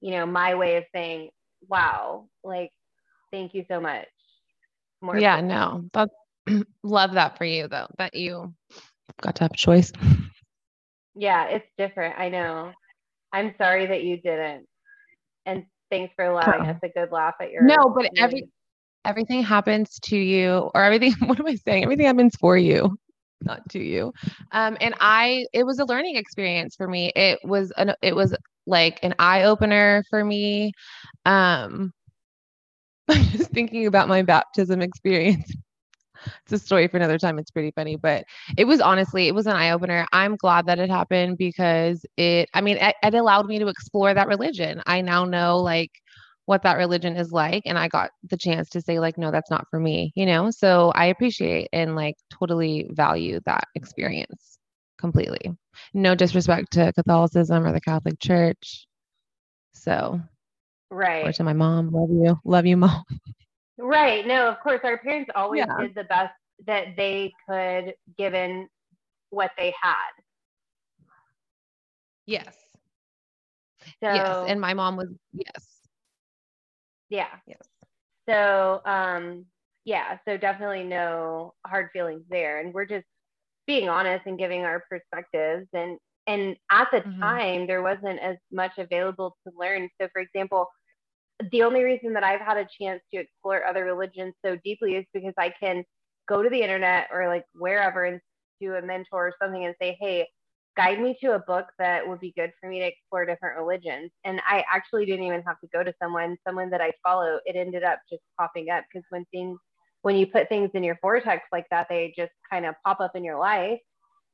you 0.00 0.12
know, 0.12 0.24
my 0.24 0.54
way 0.54 0.76
of 0.76 0.84
saying, 0.94 1.30
wow, 1.68 2.28
like, 2.44 2.70
thank 3.32 3.52
you 3.52 3.64
so 3.68 3.80
much. 3.80 4.06
More 5.02 5.18
yeah, 5.18 5.40
no, 5.40 5.86
that's 5.92 6.14
love 6.84 7.14
that 7.14 7.36
for 7.36 7.44
you 7.44 7.66
though, 7.66 7.88
that 7.98 8.14
you 8.14 8.54
got 9.20 9.34
to 9.36 9.44
have 9.44 9.52
a 9.52 9.56
choice. 9.56 9.90
Yeah, 11.16 11.46
it's 11.46 11.66
different. 11.76 12.16
I 12.16 12.28
know. 12.28 12.72
I'm 13.36 13.54
sorry 13.58 13.86
that 13.86 14.02
you 14.02 14.16
didn't. 14.16 14.66
And 15.44 15.64
thanks 15.90 16.14
for 16.16 16.24
allowing 16.24 16.62
us 16.62 16.78
a 16.82 16.88
good 16.88 17.12
laugh 17.12 17.34
at 17.40 17.50
your 17.50 17.62
No, 17.64 17.76
but 17.94 18.10
every 18.18 18.48
everything 19.04 19.42
happens 19.42 19.98
to 20.04 20.16
you 20.16 20.70
or 20.74 20.82
everything 20.82 21.12
what 21.28 21.38
am 21.38 21.46
i 21.46 21.54
saying? 21.54 21.84
Everything 21.84 22.06
happens 22.06 22.34
for 22.40 22.56
you 22.56 22.96
not 23.42 23.60
to 23.68 23.78
you. 23.78 24.12
Um 24.52 24.78
and 24.80 24.94
i 25.00 25.44
it 25.52 25.64
was 25.64 25.78
a 25.78 25.84
learning 25.84 26.16
experience 26.16 26.74
for 26.76 26.88
me. 26.88 27.12
It 27.14 27.38
was 27.44 27.72
an 27.76 27.92
it 28.02 28.16
was 28.16 28.34
like 28.66 28.98
an 29.02 29.14
eye 29.18 29.44
opener 29.44 30.02
for 30.08 30.24
me. 30.24 30.72
Um 31.26 31.92
i'm 33.08 33.22
just 33.26 33.50
thinking 33.50 33.86
about 33.86 34.08
my 34.08 34.22
baptism 34.22 34.80
experience 34.82 35.54
it's 36.42 36.52
a 36.52 36.58
story 36.58 36.88
for 36.88 36.96
another 36.96 37.18
time. 37.18 37.38
It's 37.38 37.50
pretty 37.50 37.72
funny 37.72 37.96
but 37.96 38.24
it 38.56 38.64
was 38.64 38.80
honestly 38.80 39.28
it 39.28 39.34
was 39.34 39.46
an 39.46 39.56
eye 39.56 39.70
opener 39.70 40.06
i'm 40.12 40.36
glad 40.36 40.66
that 40.66 40.78
it 40.78 40.90
happened 40.90 41.38
because 41.38 42.04
it 42.16 42.48
i 42.54 42.60
mean 42.60 42.76
it, 42.76 42.94
it 43.02 43.14
allowed 43.14 43.46
me 43.46 43.58
to 43.58 43.68
explore 43.68 44.14
that 44.14 44.28
religion. 44.28 44.82
I 44.86 45.00
now 45.00 45.24
know 45.24 45.58
like 45.58 45.90
what 46.46 46.62
that 46.62 46.76
religion 46.76 47.16
is 47.16 47.32
like 47.32 47.64
and 47.66 47.78
i 47.78 47.88
got 47.88 48.10
the 48.30 48.36
chance 48.36 48.68
to 48.70 48.80
say 48.80 49.00
like 49.00 49.18
no 49.18 49.30
that's 49.30 49.50
not 49.50 49.66
for 49.70 49.80
me 49.80 50.12
you 50.14 50.26
know? 50.26 50.50
So 50.50 50.92
i 50.94 51.06
appreciate 51.06 51.68
and 51.72 51.96
like 51.96 52.14
totally 52.30 52.88
value 52.90 53.40
that 53.46 53.64
experience 53.74 54.58
completely. 54.98 55.54
No 55.92 56.14
disrespect 56.14 56.72
to 56.72 56.92
catholicism 56.92 57.66
or 57.66 57.72
the 57.72 57.80
catholic 57.80 58.18
church. 58.20 58.86
So 59.74 60.20
right. 60.90 61.26
or 61.26 61.32
to 61.32 61.44
my 61.44 61.52
mom. 61.52 61.90
Love 61.90 62.10
you. 62.10 62.38
Love 62.44 62.66
you 62.66 62.76
mom 62.76 63.02
right 63.78 64.26
no 64.26 64.48
of 64.48 64.58
course 64.60 64.80
our 64.84 64.98
parents 64.98 65.30
always 65.34 65.64
yeah. 65.66 65.80
did 65.80 65.94
the 65.94 66.04
best 66.04 66.32
that 66.66 66.96
they 66.96 67.32
could 67.48 67.94
given 68.16 68.68
what 69.30 69.50
they 69.58 69.72
had 69.80 70.12
yes 72.26 72.54
so, 74.02 74.12
yes 74.12 74.44
and 74.48 74.60
my 74.60 74.74
mom 74.74 74.96
was 74.96 75.08
yes 75.32 75.76
yeah. 77.08 77.28
Yes. 77.46 77.60
So, 78.28 78.80
um, 78.84 79.46
yeah, 79.84 80.18
so 80.26 80.36
definitely 80.36 80.84
no 80.84 81.54
hard 81.64 81.90
feelings 81.92 82.24
there. 82.28 82.60
And 82.60 82.74
we're 82.74 82.86
just 82.86 83.06
being 83.66 83.88
honest 83.88 84.26
and 84.26 84.38
giving 84.38 84.64
our 84.64 84.84
perspectives. 84.88 85.68
And 85.72 85.98
and 86.28 86.56
at 86.72 86.88
the 86.90 87.02
mm-hmm. 87.02 87.20
time, 87.20 87.66
there 87.68 87.82
wasn't 87.82 88.18
as 88.18 88.36
much 88.50 88.72
available 88.78 89.36
to 89.46 89.52
learn. 89.56 89.88
So, 90.00 90.08
for 90.12 90.20
example, 90.20 90.66
the 91.50 91.62
only 91.62 91.82
reason 91.82 92.12
that 92.14 92.24
I've 92.24 92.40
had 92.40 92.56
a 92.56 92.68
chance 92.80 93.02
to 93.12 93.20
explore 93.20 93.64
other 93.64 93.84
religions 93.84 94.34
so 94.44 94.56
deeply 94.64 94.96
is 94.96 95.04
because 95.12 95.34
I 95.38 95.52
can 95.60 95.84
go 96.28 96.42
to 96.42 96.48
the 96.48 96.62
internet 96.62 97.08
or 97.12 97.28
like 97.28 97.44
wherever 97.54 98.04
and 98.04 98.20
do 98.60 98.74
a 98.74 98.82
mentor 98.82 99.28
or 99.28 99.34
something 99.40 99.64
and 99.64 99.74
say, 99.80 99.96
hey, 100.00 100.26
guide 100.76 101.00
me 101.00 101.16
to 101.22 101.34
a 101.34 101.38
book 101.38 101.66
that 101.78 102.06
would 102.06 102.20
be 102.20 102.32
good 102.36 102.52
for 102.60 102.68
me 102.68 102.78
to 102.80 102.86
explore 102.86 103.24
different 103.24 103.58
religions. 103.58 104.10
And 104.24 104.40
I 104.46 104.64
actually 104.72 105.06
didn't 105.06 105.26
even 105.26 105.42
have 105.42 105.60
to 105.60 105.68
go 105.72 105.82
to 105.82 105.92
someone, 106.02 106.36
someone 106.46 106.70
that 106.70 106.80
I 106.80 106.92
follow. 107.02 107.38
It 107.44 107.56
ended 107.56 107.82
up 107.82 107.98
just 108.10 108.22
popping 108.38 108.70
up 108.70 108.84
because 108.90 109.04
when 109.10 109.24
things, 109.32 109.58
when 110.02 110.16
you 110.16 110.26
put 110.26 110.48
things 110.48 110.70
in 110.74 110.84
your 110.84 110.98
vortex 111.00 111.42
like 111.52 111.66
that, 111.70 111.86
they 111.88 112.12
just 112.16 112.32
kind 112.50 112.66
of 112.66 112.74
pop 112.84 113.00
up 113.00 113.14
in 113.14 113.24
your 113.24 113.38
life. 113.38 113.80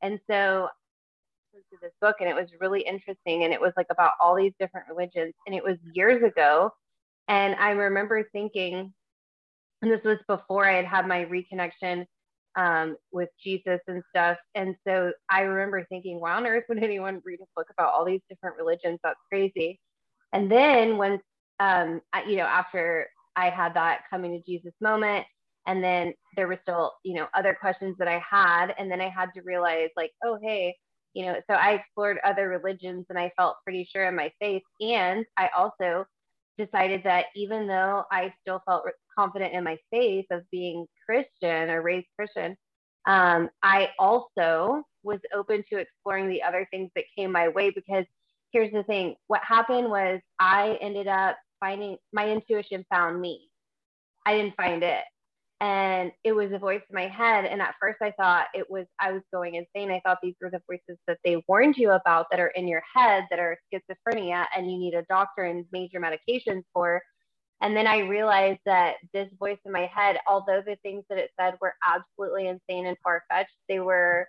And 0.03 0.19
so 0.29 0.69
to 1.53 1.77
this 1.83 1.93
book 2.01 2.17
and 2.21 2.29
it 2.29 2.35
was 2.35 2.49
really 2.61 2.81
interesting 2.81 3.45
and 3.45 3.53
it 3.53 3.61
was 3.61 3.73
like 3.77 3.87
about 3.91 4.13
all 4.23 4.35
these 4.35 4.53
different 4.59 4.87
religions 4.89 5.35
and 5.47 5.55
it 5.55 5.63
was 5.63 5.77
years 5.93 6.23
ago 6.23 6.71
and 7.29 7.55
i 7.57 7.71
remember 7.71 8.29
thinking 8.33 8.93
and 9.83 9.91
this 9.91 10.02
was 10.05 10.19
before 10.29 10.67
i 10.67 10.76
had 10.76 10.87
had 10.87 11.07
my 11.07 11.25
reconnection 11.25 12.07
um, 12.57 12.97
with 13.12 13.29
Jesus 13.43 13.81
and 13.88 14.02
stuff. 14.11 14.37
And 14.55 14.75
so 14.87 15.12
I 15.31 15.43
remember 15.43 15.87
thinking, 15.88 16.21
why 16.21 16.35
on 16.35 16.47
earth 16.47 16.64
would 16.69 16.83
anyone 16.83 17.23
read 17.25 17.41
a 17.41 17.47
book 17.57 17.69
about 17.71 17.93
all 17.93 18.05
these 18.05 18.21
different 18.29 18.57
religions? 18.57 18.99
That's 19.02 19.19
crazy. 19.31 19.81
And 20.33 20.50
then 20.50 20.97
when, 20.99 21.12
um, 21.61 22.00
I, 22.12 22.25
you 22.25 22.37
know, 22.37 22.45
after 22.45 23.09
I 23.37 23.50
had 23.50 23.75
that 23.75 24.02
coming 24.11 24.33
to 24.33 24.50
Jesus 24.50 24.73
moment, 24.81 25.26
and 25.67 25.83
then 25.83 26.12
there 26.37 26.49
were 26.49 26.59
still, 26.62 26.93
you 27.05 27.14
know, 27.14 27.29
other 27.35 27.57
questions 27.59 27.97
that 27.99 28.09
I 28.09 28.21
had. 28.29 28.75
And 28.79 28.91
then 28.91 29.00
I 29.00 29.09
had 29.09 29.31
to 29.35 29.43
realize, 29.43 29.91
like, 29.97 30.11
oh, 30.25 30.37
hey, 30.43 30.75
you 31.14 31.25
know, 31.25 31.37
so 31.49 31.55
I 31.55 31.73
explored 31.75 32.19
other 32.25 32.49
religions 32.49 33.07
and 33.11 33.19
I 33.19 33.31
felt 33.37 33.57
pretty 33.62 33.88
sure 33.91 34.07
in 34.07 34.17
my 34.17 34.33
faith. 34.41 34.62
And 34.81 35.25
I 35.37 35.50
also 35.57 36.05
decided 36.64 37.02
that 37.04 37.26
even 37.35 37.66
though 37.66 38.04
I 38.11 38.33
still 38.40 38.62
felt 38.66 38.85
confident 39.19 39.54
in 39.54 39.64
my 39.64 39.76
faith 39.90 40.26
of 40.31 40.42
being 40.50 40.87
Christian 41.07 41.71
or 41.71 41.83
raised 41.83 42.07
Christian, 42.16 42.57
um, 43.07 43.50
I 43.62 43.90
also 43.99 44.85
was 45.02 45.19
open 45.35 45.64
to 45.71 45.78
exploring 45.78 46.29
the 46.29 46.42
other 46.42 46.66
things 46.70 46.90
that 46.94 47.05
came 47.16 47.33
my 47.33 47.48
way 47.48 47.70
because 47.70 48.05
here's 48.53 48.72
the 48.72 48.85
thing 48.85 49.16
what 49.27 49.40
happened 49.42 49.90
was 49.90 50.20
I 50.38 50.79
ended 50.81 51.09
up 51.09 51.37
finding 51.59 51.96
my 52.12 52.29
intuition 52.29 52.85
found 52.90 53.20
me. 53.20 53.48
I 54.25 54.37
didn't 54.37 54.57
find 54.57 54.83
it 54.83 55.03
and 55.62 56.11
it 56.25 56.33
was 56.33 56.51
a 56.53 56.59
voice 56.59 56.83
in 56.90 56.94
my 56.94 57.07
head 57.07 57.44
and 57.44 57.62
at 57.62 57.77
first 57.81 57.98
i 58.03 58.11
thought 58.20 58.46
it 58.53 58.68
was 58.68 58.85
i 59.01 59.12
was 59.12 59.22
going 59.33 59.55
insane. 59.55 59.90
I 59.90 60.01
thought 60.05 60.18
these 60.22 60.35
were 60.42 60.51
the 60.51 60.61
voices 60.68 60.98
that 61.07 61.18
they 61.25 61.42
warned 61.48 61.77
you 61.77 61.92
about 61.92 62.27
that 62.31 62.40
are 62.40 62.48
in 62.48 62.66
your 62.66 62.83
head 62.94 63.25
that 63.31 63.38
are 63.38 63.57
schizophrenia 63.72 64.46
and 64.55 64.70
you 64.70 64.79
need 64.79 64.94
a 64.94 65.05
doctor 65.05 65.44
and 65.44 65.64
major 65.72 66.01
medications 66.01 66.64
for. 66.75 67.01
And 67.61 67.77
then 67.77 67.87
i 67.87 68.01
realized 68.01 68.59
that 68.66 68.96
this 69.14 69.29
voice 69.38 69.59
in 69.64 69.70
my 69.72 69.88
head 69.94 70.18
although 70.29 70.62
the 70.66 70.77
things 70.83 71.05
that 71.09 71.18
it 71.18 71.31
said 71.38 71.55
were 71.61 71.75
absolutely 71.87 72.48
insane 72.48 72.87
and 72.87 72.96
far-fetched 73.05 73.57
they 73.68 73.79
were 73.79 74.27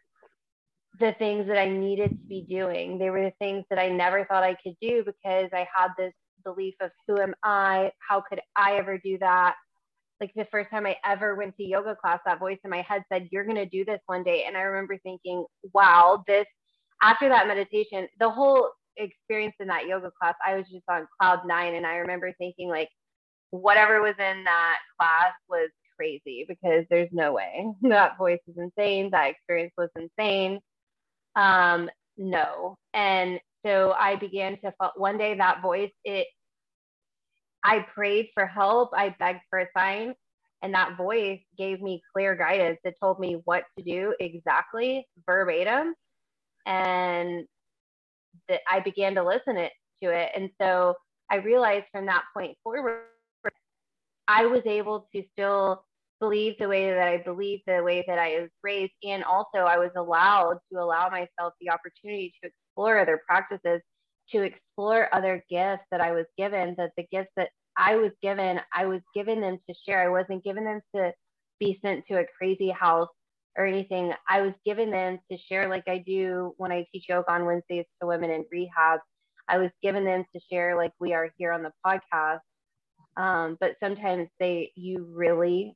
the 1.00 1.16
things 1.18 1.48
that 1.48 1.58
i 1.58 1.68
needed 1.68 2.12
to 2.12 2.28
be 2.28 2.46
doing. 2.48 3.00
They 3.00 3.10
were 3.10 3.24
the 3.24 3.34
things 3.40 3.66
that 3.72 3.80
i 3.80 3.90
never 3.90 4.24
thought 4.26 4.44
i 4.44 4.56
could 4.64 4.76
do 4.80 5.04
because 5.04 5.50
i 5.52 5.68
had 5.76 5.90
this 5.98 6.14
belief 6.46 6.76
of 6.82 6.92
who 7.08 7.20
am 7.20 7.34
i? 7.42 7.92
How 8.08 8.22
could 8.22 8.42
i 8.56 8.76
ever 8.76 9.00
do 9.00 9.18
that 9.20 9.56
like 10.24 10.32
the 10.36 10.48
first 10.52 10.70
time 10.70 10.86
I 10.86 10.96
ever 11.06 11.36
went 11.36 11.58
to 11.58 11.64
yoga 11.66 11.96
class, 11.96 12.20
that 12.26 12.40
voice 12.40 12.58
in 12.64 12.70
my 12.70 12.82
head 12.82 13.04
said, 13.12 13.28
You're 13.32 13.44
going 13.44 13.58
to 13.58 13.66
do 13.66 13.84
this 13.84 14.00
one 14.06 14.24
day. 14.24 14.46
And 14.48 14.56
I 14.56 14.62
remember 14.62 14.98
thinking, 15.04 15.46
Wow, 15.74 16.24
this, 16.28 16.46
after 17.02 17.28
that 17.28 17.48
meditation, 17.48 18.08
the 18.20 18.30
whole 18.30 18.70
experience 18.96 19.56
in 19.60 19.68
that 19.68 19.86
yoga 19.86 20.12
class, 20.18 20.36
I 20.46 20.56
was 20.56 20.66
just 20.72 20.86
on 20.90 21.08
cloud 21.20 21.46
nine. 21.46 21.76
And 21.76 21.86
I 21.86 21.96
remember 21.96 22.34
thinking, 22.38 22.70
like, 22.70 22.88
whatever 23.50 24.02
was 24.02 24.16
in 24.18 24.46
that 24.46 24.80
class 24.98 25.34
was 25.50 25.70
crazy 25.98 26.46
because 26.48 26.86
there's 26.90 27.10
no 27.12 27.34
way 27.34 27.66
that 27.82 28.18
voice 28.18 28.40
is 28.48 28.56
insane. 28.58 29.10
That 29.12 29.32
experience 29.32 29.74
was 29.78 29.90
insane. 29.98 30.60
Um, 31.36 31.90
no. 32.16 32.78
And 32.94 33.42
so 33.66 33.94
I 34.00 34.16
began 34.16 34.58
to, 34.62 34.74
one 34.96 35.18
day 35.18 35.36
that 35.36 35.62
voice, 35.62 35.92
it 36.06 36.28
I 37.64 37.86
prayed 37.94 38.30
for 38.34 38.46
help. 38.46 38.92
I 38.94 39.16
begged 39.20 39.42
for 39.50 39.60
a 39.60 39.68
sign. 39.76 40.14
And 40.62 40.74
that 40.74 40.96
voice 40.96 41.42
gave 41.58 41.82
me 41.82 42.02
clear 42.14 42.36
guidance. 42.36 42.80
It 42.84 42.96
told 43.02 43.20
me 43.20 43.42
what 43.44 43.64
to 43.78 43.84
do 43.84 44.16
exactly, 44.20 45.06
verbatim. 45.26 45.94
And 46.66 47.46
that 48.48 48.62
I 48.70 48.80
began 48.80 49.16
to 49.16 49.24
listen 49.24 49.58
it, 49.58 49.74
to 50.02 50.10
it. 50.10 50.30
And 50.36 50.50
so 50.62 50.96
I 51.30 51.38
realized 51.38 51.86
from 51.92 52.06
that 52.06 52.24
point 52.36 52.58
forward, 52.64 53.02
I 54.28 54.46
was 54.46 54.62
able 54.66 55.08
to 55.14 55.24
still 55.34 55.84
believe 56.20 56.56
the 56.58 56.70
way 56.70 56.90
that 56.90 57.08
I 57.08 57.18
believed, 57.18 57.64
the 57.68 57.84
way 57.84 58.04
that 58.08 58.18
I 58.18 58.40
was 58.40 58.50
raised. 58.64 58.94
And 59.04 59.24
also, 59.26 59.60
I 59.60 59.78
was 59.78 59.92
allowed 59.98 60.60
to 60.72 60.80
allow 60.80 61.10
myself 61.10 61.54
the 61.60 61.70
opportunity 61.70 62.34
to 62.42 62.50
explore 62.50 63.00
other 63.00 63.22
practices 63.28 63.82
to 64.32 64.42
explore 64.42 65.14
other 65.14 65.44
gifts 65.50 65.84
that 65.92 66.02
I 66.02 66.12
was 66.12 66.26
given, 66.38 66.76
that 66.78 66.92
the 66.98 67.06
gifts 67.12 67.32
that 67.36 67.50
I 67.78 67.96
was 67.96 68.12
given, 68.22 68.60
I 68.74 68.86
was 68.86 69.02
given 69.16 69.42
them 69.42 69.58
to 69.70 69.76
share. 69.86 70.02
I 70.02 70.10
wasn't 70.10 70.44
given 70.44 70.64
them 70.64 70.82
to 70.96 71.12
be 71.60 71.80
sent 71.82 72.06
to 72.08 72.20
a 72.20 72.26
crazy 72.38 72.70
house 72.70 73.10
or 73.58 73.66
anything. 73.66 74.14
I 74.28 74.42
was 74.42 74.54
given 74.66 74.92
them 74.92 75.20
to 75.32 75.38
share, 75.38 75.70
like 75.70 75.88
I 75.88 76.00
do 76.00 76.54
when 76.58 76.72
I 76.72 76.86
teach 76.92 77.06
yoga 77.10 77.32
on 77.32 77.46
Wednesdays 77.46 77.86
to 78.02 78.08
women 78.08 78.30
in 78.30 78.46
rehab. 78.52 79.00
I 79.48 79.58
was 79.58 79.72
given 79.82 80.06
them 80.06 80.26
to 80.34 80.42
share, 80.52 80.76
like 80.76 80.94
we 81.00 81.14
are 81.14 81.30
here 81.38 81.52
on 81.52 81.64
the 81.64 81.72
podcast. 81.86 82.40
Um, 83.18 83.58
but 83.60 83.76
sometimes 83.82 84.28
they, 84.40 84.72
you 84.76 85.08
really 85.14 85.76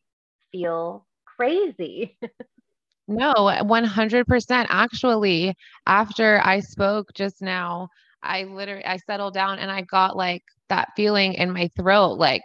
feel 0.52 1.06
crazy. 1.38 2.18
no, 3.08 3.34
100%. 3.36 4.66
Actually, 4.70 5.56
after 5.86 6.42
I 6.44 6.60
spoke 6.60 7.14
just 7.14 7.42
now, 7.42 7.90
I 8.24 8.44
literally 8.44 8.86
I 8.86 8.98
settled 8.98 9.34
down 9.34 9.60
and 9.60 9.72
I 9.72 9.82
got 9.82 10.16
like 10.16 10.44
that 10.70 10.90
feeling 10.96 11.34
in 11.34 11.52
my 11.52 11.70
throat, 11.78 12.14
like 12.18 12.42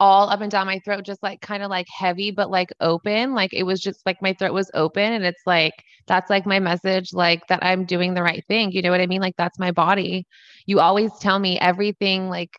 all 0.00 0.28
up 0.30 0.40
and 0.40 0.50
down 0.50 0.66
my 0.66 0.78
throat, 0.80 1.04
just 1.04 1.22
like 1.22 1.40
kind 1.40 1.62
of 1.62 1.70
like 1.70 1.86
heavy, 1.96 2.30
but 2.30 2.50
like 2.50 2.70
open. 2.80 3.34
Like 3.34 3.52
it 3.52 3.64
was 3.64 3.80
just 3.80 4.04
like 4.06 4.20
my 4.22 4.32
throat 4.34 4.52
was 4.52 4.70
open. 4.74 5.12
And 5.12 5.24
it's 5.24 5.42
like, 5.46 5.72
that's 6.06 6.30
like 6.30 6.46
my 6.46 6.58
message, 6.60 7.12
like 7.12 7.46
that 7.48 7.60
I'm 7.62 7.84
doing 7.84 8.14
the 8.14 8.22
right 8.22 8.44
thing. 8.48 8.72
You 8.72 8.82
know 8.82 8.90
what 8.90 9.00
I 9.00 9.06
mean? 9.06 9.20
Like 9.20 9.36
that's 9.36 9.58
my 9.58 9.70
body. 9.70 10.26
You 10.66 10.80
always 10.80 11.10
tell 11.20 11.38
me 11.38 11.58
everything, 11.58 12.28
like 12.28 12.50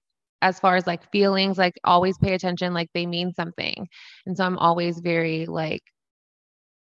as 0.41 0.59
far 0.59 0.75
as 0.75 0.87
like 0.87 1.09
feelings, 1.11 1.57
like 1.57 1.73
always 1.83 2.17
pay 2.17 2.33
attention, 2.33 2.73
like 2.73 2.89
they 2.93 3.05
mean 3.05 3.33
something. 3.33 3.87
And 4.25 4.35
so 4.37 4.45
I'm 4.45 4.57
always 4.57 4.99
very 4.99 5.45
like 5.45 5.81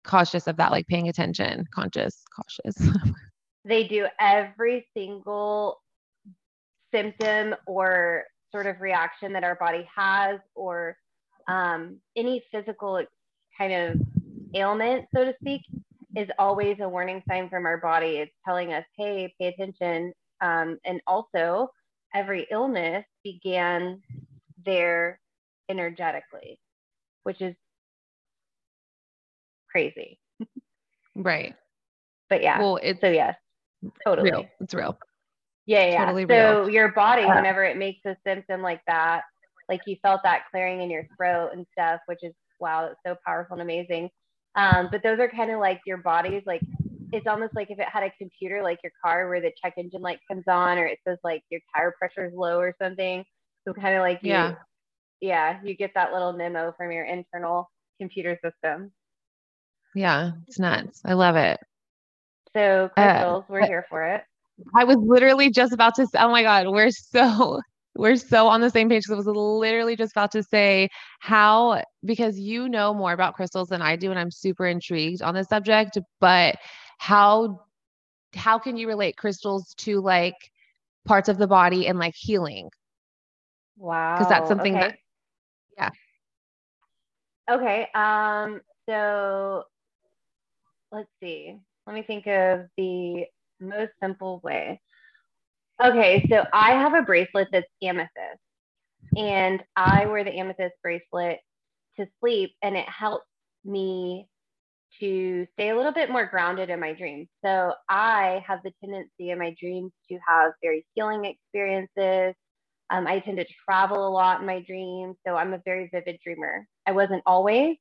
cautious 0.04 0.46
of 0.46 0.56
that, 0.56 0.70
like 0.70 0.86
paying 0.86 1.08
attention, 1.08 1.64
conscious, 1.74 2.22
cautious. 2.34 2.90
they 3.64 3.84
do 3.84 4.06
every 4.20 4.86
single 4.96 5.80
symptom 6.92 7.54
or 7.66 8.24
sort 8.52 8.66
of 8.66 8.80
reaction 8.80 9.32
that 9.32 9.44
our 9.44 9.56
body 9.56 9.88
has 9.94 10.38
or 10.54 10.96
um, 11.48 11.96
any 12.16 12.42
physical 12.52 13.02
kind 13.58 13.72
of 13.72 14.00
ailment, 14.54 15.06
so 15.14 15.24
to 15.24 15.34
speak, 15.40 15.62
is 16.16 16.28
always 16.38 16.76
a 16.80 16.88
warning 16.88 17.22
sign 17.28 17.48
from 17.48 17.66
our 17.66 17.78
body. 17.78 18.18
It's 18.18 18.32
telling 18.44 18.72
us, 18.72 18.84
hey, 18.96 19.34
pay 19.40 19.48
attention. 19.48 20.12
Um, 20.40 20.78
and 20.84 21.00
also, 21.06 21.70
every 22.14 22.46
illness 22.50 23.04
began 23.24 24.00
there 24.64 25.20
energetically, 25.68 26.60
which 27.24 27.40
is 27.40 27.54
crazy. 29.70 30.18
Right. 31.16 31.54
But 32.28 32.42
yeah. 32.42 32.58
Well, 32.58 32.78
it's 32.82 33.00
so 33.00 33.08
yes, 33.08 33.36
totally. 34.04 34.30
real. 34.30 34.46
It's 34.60 34.74
real. 34.74 34.98
Yeah, 35.66 35.86
yeah. 35.86 36.04
Totally 36.04 36.26
so 36.28 36.60
real. 36.62 36.70
your 36.70 36.92
body, 36.92 37.24
whenever 37.24 37.64
it 37.64 37.76
makes 37.76 38.00
a 38.06 38.16
symptom 38.26 38.60
like 38.62 38.80
that, 38.86 39.22
like 39.68 39.80
you 39.86 39.96
felt 40.02 40.22
that 40.24 40.42
clearing 40.50 40.82
in 40.82 40.90
your 40.90 41.06
throat 41.16 41.50
and 41.54 41.66
stuff, 41.72 42.00
which 42.06 42.20
is 42.22 42.32
wow, 42.60 42.86
it's 42.86 43.00
so 43.06 43.16
powerful 43.26 43.54
and 43.54 43.62
amazing. 43.62 44.10
Um, 44.56 44.88
but 44.92 45.02
those 45.02 45.18
are 45.18 45.28
kind 45.28 45.50
of 45.50 45.60
like 45.60 45.80
your 45.86 45.96
body's 45.98 46.42
like 46.46 46.62
it's 47.12 47.26
almost 47.26 47.54
like 47.54 47.70
if 47.70 47.78
it 47.78 47.88
had 47.88 48.02
a 48.02 48.12
computer 48.18 48.62
like 48.62 48.78
your 48.82 48.92
car 49.02 49.28
where 49.28 49.40
the 49.40 49.52
check 49.62 49.74
engine 49.76 50.02
light 50.02 50.18
comes 50.28 50.44
on 50.48 50.78
or 50.78 50.86
it 50.86 50.98
says 51.06 51.18
like 51.22 51.42
your 51.48 51.60
tire 51.74 51.94
pressure 51.98 52.26
is 52.26 52.34
low 52.34 52.58
or 52.58 52.74
something. 52.82 53.24
So 53.66 53.72
kind 53.72 53.94
of 53.94 54.00
like 54.00 54.20
you, 54.22 54.30
Yeah. 54.30 54.54
yeah, 55.20 55.60
you 55.62 55.76
get 55.76 55.92
that 55.94 56.12
little 56.12 56.32
memo 56.32 56.74
from 56.76 56.90
your 56.90 57.04
internal 57.04 57.70
computer 58.00 58.38
system. 58.44 58.92
Yeah. 59.94 60.32
It's 60.48 60.58
nuts. 60.58 61.02
I 61.04 61.12
love 61.12 61.36
it. 61.36 61.60
So 62.54 62.90
crystals, 62.94 63.44
we're 63.48 63.62
uh, 63.62 63.66
here 63.66 63.86
for 63.88 64.04
it. 64.04 64.24
I 64.74 64.84
was 64.84 64.96
literally 64.96 65.50
just 65.50 65.72
about 65.72 65.94
to 65.96 66.06
say, 66.06 66.18
oh 66.20 66.30
my 66.30 66.42
God, 66.42 66.68
we're 66.68 66.90
so 66.90 67.60
we're 67.96 68.16
so 68.16 68.46
on 68.48 68.60
the 68.60 68.70
same 68.70 68.88
page. 68.88 69.04
I 69.10 69.14
was 69.14 69.26
literally 69.26 69.96
just 69.96 70.12
about 70.12 70.32
to 70.32 70.42
say 70.42 70.88
how 71.20 71.82
because 72.04 72.38
you 72.38 72.68
know 72.68 72.94
more 72.94 73.12
about 73.12 73.34
crystals 73.34 73.68
than 73.68 73.82
I 73.82 73.96
do, 73.96 74.10
and 74.10 74.18
I'm 74.18 74.30
super 74.30 74.66
intrigued 74.66 75.22
on 75.22 75.34
this 75.34 75.48
subject, 75.48 75.98
but 76.20 76.56
how 76.98 77.60
how 78.34 78.58
can 78.58 78.76
you 78.76 78.88
relate 78.88 79.16
crystals 79.16 79.74
to 79.78 80.00
like 80.00 80.34
parts 81.04 81.28
of 81.28 81.38
the 81.38 81.46
body 81.46 81.86
and 81.86 81.98
like 81.98 82.14
healing? 82.16 82.68
Wow. 83.76 84.16
Because 84.16 84.28
that's 84.28 84.48
something 84.48 84.74
that- 84.74 84.96
yeah. 85.76 85.90
Okay. 87.50 87.88
Um, 87.94 88.60
so 88.88 89.64
let's 90.92 91.08
see. 91.20 91.58
Let 91.86 91.94
me 91.94 92.02
think 92.02 92.26
of 92.26 92.66
the 92.76 93.26
most 93.60 93.92
simple 94.02 94.40
way. 94.42 94.80
Okay, 95.82 96.26
so 96.30 96.44
I 96.52 96.72
have 96.72 96.94
a 96.94 97.02
bracelet 97.02 97.48
that's 97.52 97.66
amethyst, 97.82 98.40
and 99.16 99.62
I 99.76 100.06
wear 100.06 100.24
the 100.24 100.32
amethyst 100.38 100.74
bracelet 100.82 101.40
to 101.98 102.06
sleep, 102.20 102.52
and 102.62 102.76
it 102.76 102.88
helps 102.88 103.26
me 103.64 104.28
to 105.00 105.46
stay 105.54 105.70
a 105.70 105.76
little 105.76 105.92
bit 105.92 106.10
more 106.10 106.26
grounded 106.26 106.70
in 106.70 106.78
my 106.78 106.92
dreams. 106.92 107.28
So 107.44 107.72
I 107.88 108.44
have 108.46 108.60
the 108.62 108.72
tendency 108.80 109.30
in 109.30 109.38
my 109.38 109.54
dreams 109.60 109.92
to 110.10 110.18
have 110.26 110.52
very 110.62 110.86
healing 110.94 111.24
experiences. 111.24 112.34
Um, 112.90 113.06
I 113.06 113.18
tend 113.18 113.38
to 113.38 113.46
travel 113.68 114.06
a 114.06 114.10
lot 114.10 114.40
in 114.40 114.46
my 114.46 114.60
dreams, 114.60 115.16
so 115.26 115.34
I'm 115.34 115.52
a 115.52 115.60
very 115.64 115.88
vivid 115.92 116.18
dreamer. 116.22 116.66
I 116.86 116.92
wasn't 116.92 117.22
always, 117.26 117.76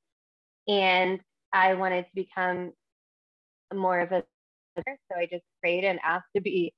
and 0.67 1.19
I 1.53 1.75
wanted 1.75 2.03
to 2.03 2.15
become 2.15 2.73
more 3.77 3.99
of 4.01 4.11
a 4.11 4.23
so 4.77 4.83
I 5.17 5.27
just 5.31 5.43
prayed 5.61 5.83
and 5.83 5.99
asked 6.03 6.27
to 6.35 6.41
be 6.41 6.73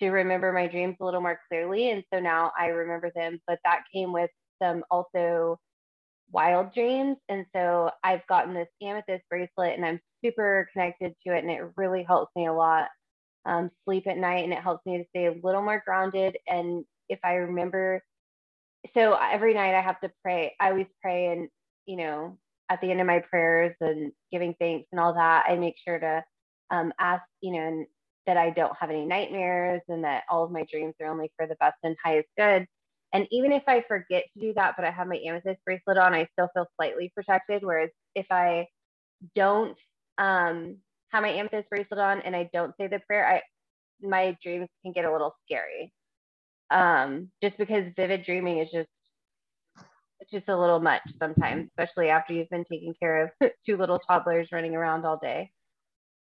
to 0.00 0.10
remember 0.10 0.52
my 0.52 0.66
dreams 0.66 0.96
a 1.00 1.04
little 1.04 1.20
more 1.20 1.38
clearly. 1.48 1.90
And 1.90 2.04
so 2.12 2.20
now 2.20 2.52
I 2.58 2.66
remember 2.68 3.10
them, 3.14 3.40
but 3.46 3.58
that 3.64 3.84
came 3.92 4.12
with 4.12 4.30
some 4.62 4.84
also 4.90 5.58
wild 6.32 6.74
dreams. 6.74 7.16
And 7.28 7.46
so 7.54 7.90
I've 8.02 8.26
gotten 8.26 8.54
this 8.54 8.68
amethyst 8.82 9.24
bracelet 9.30 9.76
and 9.76 9.84
I'm 9.84 10.00
super 10.24 10.68
connected 10.72 11.14
to 11.26 11.34
it. 11.34 11.44
And 11.44 11.50
it 11.50 11.62
really 11.76 12.02
helps 12.02 12.32
me 12.36 12.46
a 12.46 12.52
lot 12.52 12.88
um, 13.46 13.70
sleep 13.84 14.06
at 14.06 14.16
night 14.18 14.44
and 14.44 14.52
it 14.52 14.60
helps 14.60 14.84
me 14.86 14.98
to 14.98 15.04
stay 15.10 15.26
a 15.26 15.34
little 15.42 15.62
more 15.62 15.82
grounded. 15.86 16.36
And 16.48 16.84
if 17.08 17.18
I 17.24 17.34
remember, 17.34 18.02
so 18.94 19.14
every 19.14 19.54
night 19.54 19.74
I 19.74 19.82
have 19.82 20.00
to 20.00 20.10
pray, 20.22 20.54
I 20.60 20.70
always 20.70 20.86
pray 21.02 21.28
and, 21.28 21.48
you 21.86 21.96
know, 21.96 22.38
at 22.70 22.80
the 22.80 22.90
end 22.90 23.00
of 23.00 23.06
my 23.06 23.20
prayers 23.20 23.74
and 23.80 24.12
giving 24.32 24.54
thanks 24.58 24.88
and 24.92 25.00
all 25.00 25.14
that, 25.14 25.44
I 25.48 25.56
make 25.56 25.74
sure 25.86 25.98
to 25.98 26.24
um, 26.70 26.92
ask, 26.98 27.22
you 27.40 27.52
know, 27.52 27.84
that 28.26 28.36
I 28.36 28.50
don't 28.50 28.76
have 28.80 28.90
any 28.90 29.04
nightmares 29.04 29.82
and 29.88 30.04
that 30.04 30.24
all 30.30 30.44
of 30.44 30.50
my 30.50 30.64
dreams 30.70 30.94
are 31.00 31.08
only 31.08 31.30
for 31.36 31.46
the 31.46 31.56
best 31.56 31.76
and 31.82 31.96
highest 32.02 32.28
good. 32.38 32.66
And 33.12 33.28
even 33.30 33.52
if 33.52 33.62
I 33.68 33.84
forget 33.86 34.24
to 34.34 34.40
do 34.40 34.54
that, 34.54 34.74
but 34.76 34.84
I 34.84 34.90
have 34.90 35.06
my 35.06 35.20
amethyst 35.24 35.60
bracelet 35.64 35.98
on, 35.98 36.14
I 36.14 36.26
still 36.32 36.48
feel 36.54 36.66
slightly 36.76 37.12
protected. 37.14 37.62
Whereas 37.62 37.90
if 38.14 38.26
I 38.30 38.66
don't 39.36 39.76
um, 40.18 40.78
have 41.12 41.22
my 41.22 41.28
amethyst 41.28 41.70
bracelet 41.70 42.00
on 42.00 42.22
and 42.22 42.34
I 42.34 42.50
don't 42.52 42.74
say 42.78 42.88
the 42.88 43.00
prayer, 43.06 43.26
I 43.26 43.42
my 44.02 44.36
dreams 44.42 44.68
can 44.82 44.92
get 44.92 45.04
a 45.04 45.12
little 45.12 45.34
scary. 45.46 45.92
Um, 46.70 47.30
just 47.42 47.56
because 47.56 47.84
vivid 47.96 48.24
dreaming 48.24 48.58
is 48.58 48.70
just 48.70 48.88
just 50.30 50.48
a 50.48 50.56
little 50.58 50.80
much 50.80 51.02
sometimes, 51.22 51.68
especially 51.68 52.08
after 52.10 52.32
you've 52.32 52.50
been 52.50 52.64
taking 52.70 52.94
care 53.00 53.24
of 53.40 53.50
two 53.66 53.76
little 53.76 53.98
toddlers 53.98 54.48
running 54.52 54.74
around 54.74 55.04
all 55.04 55.18
day 55.18 55.50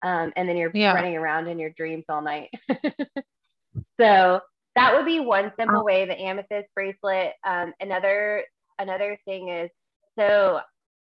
um, 0.04 0.32
and 0.36 0.48
then 0.48 0.58
you're 0.58 0.72
Yeah. 0.74 0.94
running 0.94 1.16
around 1.16 1.48
in 1.48 1.60
your 1.60 1.72
dreams 1.72 2.06
all 2.10 2.22
night. 2.22 2.50
so 4.00 4.42
that 4.76 4.96
would 4.96 5.06
be 5.06 5.20
one 5.20 5.52
simple 5.58 5.84
way. 5.84 6.06
The 6.06 6.20
amethyst 6.20 6.68
bracelet. 6.76 7.34
Um, 7.46 7.74
another 7.80 8.44
another 8.80 9.18
thing 9.26 9.50
is 9.50 9.70
so 10.18 10.62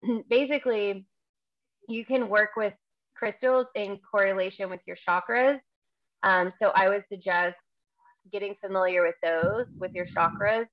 basically 0.31 1.07
you 1.89 2.05
can 2.05 2.29
work 2.29 2.51
with 2.57 2.73
crystals 3.15 3.67
in 3.75 3.99
correlation 4.11 4.71
with 4.71 4.81
your 4.87 4.97
chakras. 5.07 5.59
Um, 6.23 6.53
so 6.61 6.71
I 6.75 6.89
would 6.89 7.05
suggest 7.11 7.57
getting 8.33 8.55
familiar 8.65 9.03
with 9.03 9.17
those 9.23 9.67
with 9.79 9.91
your 9.95 10.07
chakras. 10.17 10.67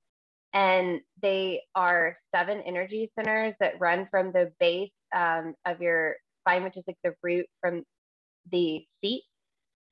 And 0.53 1.01
they 1.21 1.61
are 1.75 2.17
seven 2.33 2.61
energy 2.65 3.11
centers 3.15 3.53
that 3.59 3.79
run 3.79 4.07
from 4.09 4.31
the 4.31 4.51
base 4.59 4.91
um, 5.15 5.55
of 5.65 5.81
your 5.81 6.15
spine, 6.41 6.63
which 6.63 6.77
is 6.77 6.83
like 6.87 6.97
the 7.03 7.13
root 7.21 7.45
from 7.61 7.83
the 8.51 8.85
seat. 9.01 9.23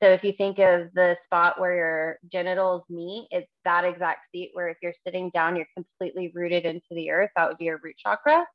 So 0.01 0.09
if 0.09 0.23
you 0.23 0.33
think 0.33 0.59
of 0.59 0.93
the 0.93 1.15
spot 1.25 1.59
where 1.59 1.75
your 1.75 2.19
genitals 2.31 2.83
meet, 2.89 3.27
it's 3.31 3.47
that 3.63 3.85
exact 3.85 4.21
seat 4.31 4.51
where 4.53 4.67
if 4.67 4.77
you're 4.81 4.93
sitting 5.05 5.29
down, 5.33 5.55
you're 5.55 5.67
completely 5.75 6.31
rooted 6.33 6.65
into 6.65 6.81
the 6.91 7.11
earth. 7.11 7.29
That 7.35 7.47
would 7.47 7.57
be 7.57 7.65
your 7.65 7.79
root 7.81 7.95
chakra. 7.97 8.45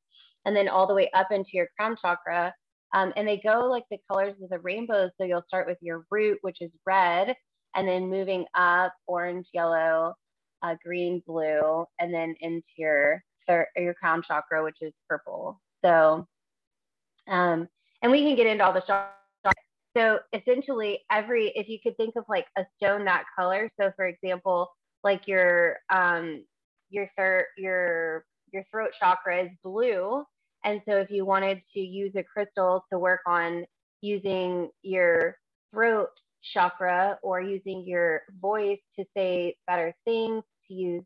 And 0.44 0.54
then 0.54 0.68
all 0.68 0.86
the 0.86 0.94
way 0.94 1.10
up 1.14 1.32
into 1.32 1.50
your 1.54 1.68
crown 1.76 1.96
chakra. 2.00 2.52
Um, 2.92 3.12
and 3.16 3.26
they 3.26 3.38
go 3.38 3.68
like 3.70 3.84
the 3.90 3.98
colors 4.10 4.34
of 4.42 4.50
the 4.50 4.58
rainbow. 4.58 5.10
So 5.16 5.24
you'll 5.24 5.44
start 5.46 5.66
with 5.66 5.78
your 5.80 6.04
root, 6.10 6.38
which 6.42 6.60
is 6.60 6.70
red, 6.86 7.34
and 7.74 7.88
then 7.88 8.10
moving 8.10 8.44
up 8.54 8.92
orange, 9.06 9.46
yellow, 9.52 10.14
green, 10.84 11.22
blue, 11.26 11.84
and 11.98 12.12
then 12.12 12.34
into 12.40 12.66
your 12.76 13.22
third, 13.46 13.66
your 13.76 13.94
crown 13.94 14.22
chakra, 14.22 14.62
which 14.62 14.78
is 14.80 14.92
purple. 15.08 15.60
So, 15.84 16.26
um, 17.28 17.68
and 18.02 18.12
we 18.12 18.22
can 18.22 18.36
get 18.36 18.46
into 18.46 18.64
all 18.64 18.72
the 18.72 18.80
chakras 18.80 19.10
so 19.96 20.18
essentially 20.32 21.00
every 21.10 21.52
if 21.54 21.68
you 21.68 21.78
could 21.82 21.96
think 21.96 22.14
of 22.16 22.24
like 22.28 22.46
a 22.56 22.64
stone 22.76 23.04
that 23.04 23.24
color 23.36 23.70
so 23.80 23.90
for 23.96 24.06
example 24.06 24.70
like 25.02 25.26
your 25.26 25.76
um 25.90 26.44
your 26.90 27.10
third 27.16 27.46
your 27.56 28.24
your 28.52 28.64
throat 28.70 28.90
chakra 28.98 29.44
is 29.44 29.50
blue 29.64 30.22
and 30.64 30.80
so 30.86 30.96
if 30.96 31.10
you 31.10 31.24
wanted 31.24 31.60
to 31.72 31.80
use 31.80 32.12
a 32.16 32.22
crystal 32.22 32.84
to 32.92 32.98
work 32.98 33.20
on 33.26 33.64
using 34.00 34.68
your 34.82 35.36
throat 35.72 36.10
chakra 36.42 37.18
or 37.22 37.40
using 37.40 37.84
your 37.86 38.22
voice 38.40 38.80
to 38.98 39.04
say 39.16 39.54
better 39.66 39.94
things 40.04 40.42
to 40.68 40.74
use 40.74 41.04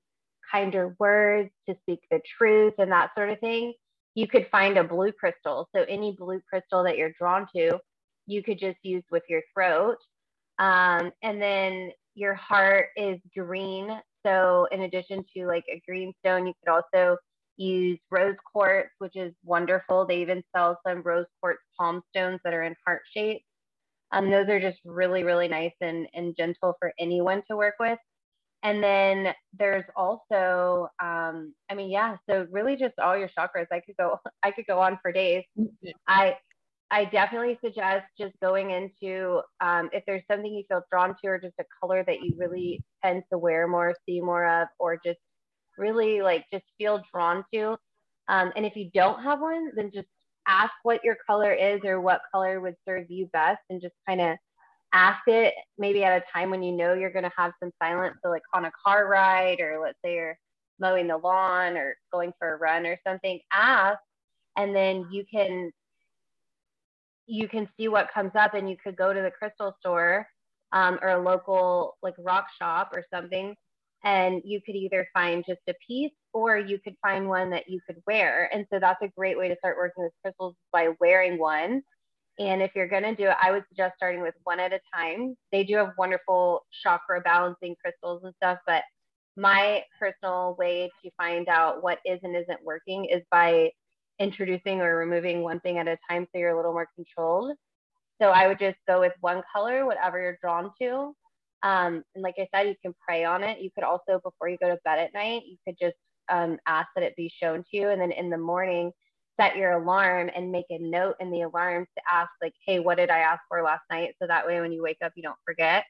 kinder 0.52 0.94
words 0.98 1.50
to 1.68 1.74
speak 1.82 2.00
the 2.10 2.20
truth 2.38 2.74
and 2.78 2.92
that 2.92 3.10
sort 3.16 3.30
of 3.30 3.38
thing 3.40 3.72
you 4.14 4.28
could 4.28 4.46
find 4.52 4.76
a 4.76 4.84
blue 4.84 5.10
crystal 5.10 5.68
so 5.74 5.84
any 5.88 6.12
blue 6.18 6.40
crystal 6.48 6.84
that 6.84 6.96
you're 6.96 7.12
drawn 7.18 7.46
to 7.54 7.78
you 8.26 8.42
could 8.42 8.58
just 8.58 8.78
use 8.82 9.04
with 9.10 9.22
your 9.28 9.42
throat. 9.52 9.96
Um, 10.58 11.10
and 11.22 11.40
then 11.40 11.90
your 12.14 12.34
heart 12.34 12.88
is 12.96 13.18
green. 13.36 13.90
So 14.24 14.66
in 14.72 14.82
addition 14.82 15.24
to 15.36 15.46
like 15.46 15.64
a 15.70 15.82
green 15.86 16.12
stone, 16.20 16.46
you 16.46 16.54
could 16.64 16.72
also 16.72 17.16
use 17.56 17.98
rose 18.10 18.36
quartz, 18.52 18.90
which 18.98 19.16
is 19.16 19.32
wonderful. 19.44 20.06
They 20.06 20.20
even 20.22 20.42
sell 20.54 20.78
some 20.86 21.02
rose 21.02 21.26
quartz 21.40 21.60
palm 21.78 22.02
stones 22.10 22.40
that 22.44 22.54
are 22.54 22.62
in 22.62 22.74
heart 22.86 23.02
shape. 23.14 23.42
Um, 24.14 24.30
those 24.30 24.48
are 24.48 24.60
just 24.60 24.78
really, 24.84 25.24
really 25.24 25.48
nice 25.48 25.74
and, 25.80 26.06
and 26.14 26.36
gentle 26.36 26.74
for 26.78 26.92
anyone 27.00 27.42
to 27.50 27.56
work 27.56 27.74
with. 27.80 27.98
And 28.62 28.82
then 28.82 29.34
there's 29.58 29.84
also, 29.94 30.88
um, 31.02 31.52
I 31.70 31.74
mean, 31.74 31.90
yeah, 31.90 32.16
so 32.28 32.46
really 32.50 32.76
just 32.76 32.98
all 32.98 33.16
your 33.16 33.28
chakras. 33.36 33.66
I 33.70 33.80
could 33.80 33.96
go, 33.98 34.18
I 34.42 34.52
could 34.52 34.66
go 34.66 34.78
on 34.80 34.98
for 35.02 35.12
days. 35.12 35.44
I 36.08 36.36
I 36.90 37.06
definitely 37.06 37.58
suggest 37.64 38.06
just 38.18 38.34
going 38.40 38.70
into 38.70 39.40
um, 39.60 39.90
if 39.92 40.04
there's 40.06 40.22
something 40.30 40.54
you 40.54 40.64
feel 40.68 40.82
drawn 40.90 41.16
to, 41.22 41.28
or 41.28 41.38
just 41.38 41.54
a 41.58 41.64
color 41.80 42.04
that 42.06 42.22
you 42.22 42.34
really 42.38 42.84
tend 43.04 43.24
to 43.32 43.38
wear 43.38 43.66
more, 43.66 43.94
see 44.06 44.20
more 44.20 44.46
of, 44.46 44.68
or 44.78 44.98
just 45.04 45.18
really 45.76 46.22
like 46.22 46.44
just 46.52 46.64
feel 46.78 47.02
drawn 47.12 47.44
to. 47.52 47.76
Um, 48.28 48.52
and 48.56 48.64
if 48.64 48.76
you 48.76 48.90
don't 48.94 49.22
have 49.22 49.40
one, 49.40 49.72
then 49.76 49.90
just 49.92 50.08
ask 50.46 50.72
what 50.82 51.04
your 51.04 51.16
color 51.26 51.52
is 51.52 51.80
or 51.84 52.00
what 52.00 52.20
color 52.32 52.60
would 52.60 52.76
serve 52.86 53.10
you 53.10 53.26
best 53.32 53.60
and 53.70 53.80
just 53.80 53.94
kind 54.06 54.20
of 54.20 54.36
ask 54.92 55.20
it 55.26 55.54
maybe 55.76 56.04
at 56.04 56.22
a 56.22 56.24
time 56.32 56.50
when 56.50 56.62
you 56.62 56.72
know 56.72 56.94
you're 56.94 57.12
going 57.12 57.24
to 57.24 57.32
have 57.36 57.52
some 57.60 57.72
silence. 57.82 58.16
So, 58.22 58.30
like 58.30 58.42
on 58.54 58.64
a 58.64 58.72
car 58.84 59.08
ride, 59.08 59.60
or 59.60 59.80
let's 59.82 59.98
say 60.04 60.14
you're 60.14 60.38
mowing 60.78 61.08
the 61.08 61.16
lawn 61.16 61.76
or 61.76 61.96
going 62.12 62.32
for 62.38 62.54
a 62.54 62.56
run 62.58 62.86
or 62.86 62.98
something, 63.06 63.40
ask, 63.52 63.98
and 64.56 64.74
then 64.74 65.06
you 65.10 65.24
can 65.30 65.70
you 67.26 67.48
can 67.48 67.68
see 67.76 67.88
what 67.88 68.12
comes 68.12 68.32
up 68.38 68.54
and 68.54 68.68
you 68.68 68.76
could 68.82 68.96
go 68.96 69.12
to 69.12 69.22
the 69.22 69.30
crystal 69.30 69.74
store 69.80 70.26
um, 70.72 70.98
or 71.00 71.08
a 71.08 71.22
local 71.22 71.96
like 72.02 72.14
rock 72.18 72.46
shop 72.58 72.92
or 72.94 73.04
something 73.12 73.54
and 74.04 74.42
you 74.44 74.60
could 74.64 74.74
either 74.74 75.06
find 75.12 75.44
just 75.46 75.60
a 75.68 75.74
piece 75.86 76.12
or 76.32 76.58
you 76.58 76.78
could 76.78 76.94
find 77.02 77.28
one 77.28 77.50
that 77.50 77.68
you 77.68 77.80
could 77.86 77.96
wear 78.06 78.50
and 78.52 78.66
so 78.72 78.78
that's 78.78 79.02
a 79.02 79.08
great 79.16 79.38
way 79.38 79.48
to 79.48 79.56
start 79.58 79.76
working 79.76 80.04
with 80.04 80.12
crystals 80.22 80.54
by 80.72 80.88
wearing 81.00 81.38
one 81.38 81.82
and 82.38 82.62
if 82.62 82.72
you're 82.74 82.88
going 82.88 83.02
to 83.02 83.14
do 83.14 83.24
it 83.24 83.36
i 83.42 83.50
would 83.50 83.64
suggest 83.68 83.94
starting 83.96 84.20
with 84.20 84.34
one 84.44 84.60
at 84.60 84.72
a 84.72 84.80
time 84.94 85.36
they 85.52 85.64
do 85.64 85.76
have 85.76 85.92
wonderful 85.98 86.64
chakra 86.82 87.20
balancing 87.20 87.74
crystals 87.82 88.22
and 88.24 88.34
stuff 88.42 88.58
but 88.66 88.82
my 89.36 89.82
personal 89.98 90.54
way 90.58 90.90
to 91.02 91.10
find 91.16 91.48
out 91.48 91.82
what 91.82 91.98
is 92.04 92.20
and 92.22 92.36
isn't 92.36 92.64
working 92.64 93.06
is 93.06 93.22
by 93.30 93.70
introducing 94.18 94.80
or 94.80 94.96
removing 94.96 95.42
one 95.42 95.60
thing 95.60 95.78
at 95.78 95.88
a 95.88 95.98
time 96.08 96.26
so 96.32 96.38
you're 96.38 96.50
a 96.50 96.56
little 96.56 96.72
more 96.72 96.88
controlled. 96.94 97.56
So 98.20 98.28
I 98.28 98.46
would 98.46 98.58
just 98.58 98.76
go 98.86 99.00
with 99.00 99.12
one 99.20 99.42
color, 99.52 99.86
whatever 99.86 100.20
you're 100.20 100.38
drawn 100.40 100.70
to. 100.80 101.14
Um, 101.64 102.04
and 102.14 102.22
like 102.22 102.36
I 102.38 102.48
said, 102.54 102.68
you 102.68 102.76
can 102.82 102.94
pray 103.06 103.24
on 103.24 103.44
it. 103.44 103.60
You 103.60 103.70
could 103.74 103.84
also, 103.84 104.20
before 104.24 104.50
you 104.50 104.58
go 104.62 104.68
to 104.70 104.78
bed 104.84 105.00
at 105.00 105.14
night, 105.14 105.44
you 105.48 105.56
could 105.66 105.78
just 105.80 105.96
um, 106.30 106.58
ask 106.66 106.88
that 106.96 107.04
it 107.04 107.16
be 107.16 107.32
shown 107.42 107.64
to 107.70 107.78
you. 107.78 107.90
And 107.90 108.00
then 108.00 108.12
in 108.12 108.30
the 108.30 108.38
morning, 108.38 108.92
set 109.40 109.56
your 109.56 109.72
alarm 109.72 110.30
and 110.36 110.52
make 110.52 110.66
a 110.70 110.78
note 110.78 111.16
in 111.20 111.32
the 111.32 111.42
alarm 111.42 111.86
to 111.98 112.04
ask, 112.12 112.30
like, 112.42 112.54
hey, 112.66 112.80
what 112.80 112.98
did 112.98 113.10
I 113.10 113.20
ask 113.20 113.42
for 113.48 113.62
last 113.64 113.84
night? 113.90 114.14
So 114.22 114.28
that 114.28 114.46
way, 114.46 114.60
when 114.60 114.72
you 114.72 114.82
wake 114.82 114.98
up, 115.04 115.12
you 115.16 115.24
don't 115.24 115.38
forget. 115.46 115.84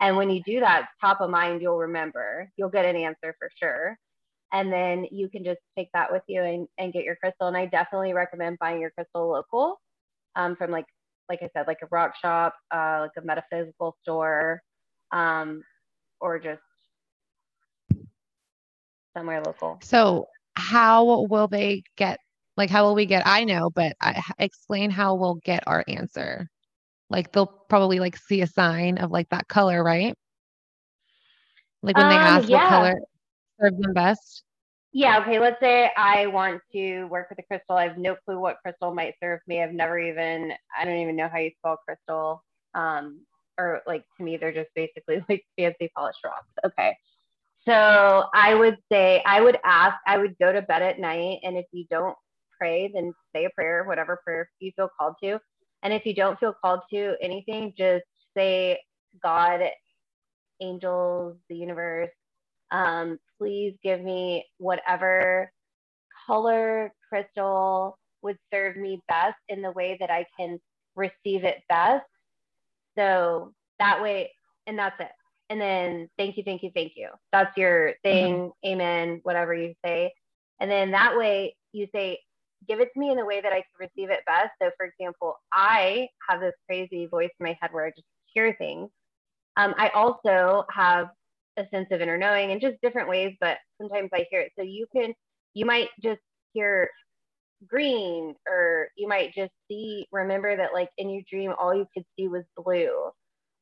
And 0.00 0.16
when 0.16 0.30
you 0.30 0.42
do 0.44 0.60
that, 0.60 0.88
top 1.00 1.22
of 1.22 1.30
mind, 1.30 1.62
you'll 1.62 1.78
remember. 1.78 2.50
You'll 2.56 2.70
get 2.70 2.86
an 2.86 2.96
answer 2.96 3.36
for 3.40 3.50
sure 3.60 3.98
and 4.52 4.72
then 4.72 5.06
you 5.10 5.28
can 5.28 5.44
just 5.44 5.60
take 5.76 5.90
that 5.94 6.12
with 6.12 6.22
you 6.28 6.42
and, 6.42 6.68
and 6.78 6.92
get 6.92 7.04
your 7.04 7.16
crystal 7.16 7.48
and 7.48 7.56
i 7.56 7.66
definitely 7.66 8.12
recommend 8.14 8.58
buying 8.58 8.80
your 8.80 8.90
crystal 8.90 9.28
local 9.28 9.80
um, 10.36 10.56
from 10.56 10.70
like 10.70 10.86
like 11.28 11.40
i 11.42 11.50
said 11.56 11.66
like 11.66 11.78
a 11.82 11.88
rock 11.90 12.14
shop 12.20 12.54
uh, 12.74 13.00
like 13.02 13.22
a 13.22 13.26
metaphysical 13.26 13.96
store 14.02 14.62
um, 15.12 15.62
or 16.20 16.38
just 16.38 16.60
somewhere 19.16 19.42
local 19.42 19.78
so 19.82 20.26
how 20.54 21.26
will 21.28 21.48
they 21.48 21.82
get 21.96 22.18
like 22.56 22.68
how 22.68 22.84
will 22.84 22.94
we 22.94 23.06
get 23.06 23.22
i 23.26 23.44
know 23.44 23.70
but 23.70 23.94
I, 24.00 24.22
explain 24.38 24.90
how 24.90 25.14
we'll 25.14 25.36
get 25.36 25.64
our 25.66 25.84
answer 25.88 26.48
like 27.08 27.32
they'll 27.32 27.46
probably 27.46 27.98
like 27.98 28.16
see 28.16 28.42
a 28.42 28.46
sign 28.46 28.98
of 28.98 29.10
like 29.10 29.28
that 29.30 29.48
color 29.48 29.82
right 29.82 30.14
like 31.82 31.96
when 31.96 32.06
um, 32.06 32.10
they 32.10 32.16
ask 32.16 32.48
yeah. 32.48 32.58
what 32.58 32.68
color 32.68 32.94
serve 33.60 33.78
them 33.78 33.92
best? 33.92 34.42
Yeah, 34.92 35.18
okay. 35.20 35.38
Let's 35.38 35.60
say 35.60 35.90
I 35.96 36.26
want 36.26 36.62
to 36.72 37.04
work 37.04 37.28
with 37.28 37.38
a 37.38 37.42
crystal. 37.42 37.76
I 37.76 37.86
have 37.86 37.98
no 37.98 38.16
clue 38.24 38.38
what 38.40 38.58
crystal 38.62 38.94
might 38.94 39.14
serve 39.22 39.40
me. 39.46 39.62
I've 39.62 39.72
never 39.72 39.98
even, 39.98 40.52
I 40.78 40.84
don't 40.84 40.98
even 40.98 41.16
know 41.16 41.28
how 41.28 41.38
you 41.38 41.50
spell 41.58 41.78
crystal. 41.84 42.42
Um, 42.74 43.20
or 43.58 43.82
like 43.86 44.04
to 44.16 44.24
me, 44.24 44.36
they're 44.36 44.52
just 44.52 44.70
basically 44.74 45.24
like 45.28 45.44
fancy 45.58 45.90
polished 45.94 46.20
rocks. 46.24 46.48
Okay. 46.64 46.96
So 47.66 48.26
I 48.32 48.54
would 48.54 48.78
say, 48.90 49.22
I 49.26 49.40
would 49.40 49.58
ask, 49.64 49.96
I 50.06 50.18
would 50.18 50.36
go 50.38 50.52
to 50.52 50.62
bed 50.62 50.82
at 50.82 51.00
night. 51.00 51.40
And 51.42 51.56
if 51.56 51.66
you 51.72 51.84
don't 51.90 52.16
pray, 52.58 52.90
then 52.94 53.12
say 53.34 53.44
a 53.44 53.50
prayer, 53.50 53.84
whatever 53.84 54.20
prayer 54.24 54.48
you 54.60 54.70
feel 54.76 54.88
called 54.98 55.14
to. 55.22 55.40
And 55.82 55.92
if 55.92 56.06
you 56.06 56.14
don't 56.14 56.38
feel 56.38 56.54
called 56.62 56.80
to 56.92 57.14
anything, 57.20 57.74
just 57.76 58.04
say, 58.36 58.78
God, 59.22 59.60
angels, 60.60 61.36
the 61.48 61.56
universe, 61.56 62.10
um, 62.70 63.18
please 63.38 63.74
give 63.82 64.00
me 64.00 64.44
whatever 64.58 65.50
color 66.26 66.92
crystal 67.08 67.98
would 68.22 68.38
serve 68.52 68.76
me 68.76 69.00
best 69.08 69.36
in 69.48 69.62
the 69.62 69.70
way 69.72 69.96
that 70.00 70.10
I 70.10 70.26
can 70.38 70.58
receive 70.94 71.44
it 71.44 71.62
best. 71.68 72.04
So 72.98 73.52
that 73.78 74.02
way, 74.02 74.32
and 74.66 74.78
that's 74.78 74.98
it. 75.00 75.10
And 75.48 75.60
then 75.60 76.08
thank 76.18 76.36
you, 76.36 76.42
thank 76.42 76.62
you, 76.62 76.70
thank 76.74 76.92
you. 76.96 77.10
That's 77.32 77.56
your 77.56 77.94
thing. 78.02 78.34
Mm-hmm. 78.34 78.68
Amen, 78.72 79.20
whatever 79.22 79.54
you 79.54 79.74
say. 79.84 80.12
And 80.60 80.70
then 80.70 80.90
that 80.90 81.16
way 81.16 81.54
you 81.72 81.86
say, 81.94 82.18
give 82.66 82.80
it 82.80 82.88
to 82.94 82.98
me 82.98 83.10
in 83.10 83.16
the 83.16 83.24
way 83.24 83.40
that 83.40 83.52
I 83.52 83.56
can 83.56 83.64
receive 83.78 84.10
it 84.10 84.20
best. 84.26 84.50
So, 84.60 84.70
for 84.76 84.86
example, 84.86 85.36
I 85.52 86.08
have 86.28 86.40
this 86.40 86.54
crazy 86.66 87.06
voice 87.06 87.30
in 87.38 87.44
my 87.44 87.56
head 87.60 87.70
where 87.72 87.86
I 87.86 87.90
just 87.90 88.06
hear 88.26 88.54
things. 88.58 88.88
Um, 89.56 89.74
I 89.78 89.90
also 89.90 90.64
have 90.74 91.08
a 91.56 91.66
sense 91.70 91.88
of 91.90 92.00
inner 92.00 92.18
knowing 92.18 92.50
in 92.50 92.60
just 92.60 92.80
different 92.82 93.08
ways, 93.08 93.34
but 93.40 93.58
sometimes 93.80 94.10
I 94.12 94.26
hear 94.30 94.40
it. 94.40 94.52
So 94.58 94.62
you 94.62 94.86
can, 94.94 95.14
you 95.54 95.64
might 95.64 95.88
just 96.02 96.20
hear 96.52 96.90
green, 97.66 98.34
or 98.48 98.88
you 98.96 99.08
might 99.08 99.34
just 99.34 99.52
see, 99.68 100.06
remember 100.12 100.56
that 100.56 100.72
like 100.72 100.90
in 100.98 101.10
your 101.10 101.22
dream, 101.28 101.52
all 101.58 101.74
you 101.74 101.86
could 101.94 102.04
see 102.16 102.28
was 102.28 102.44
blue. 102.56 103.10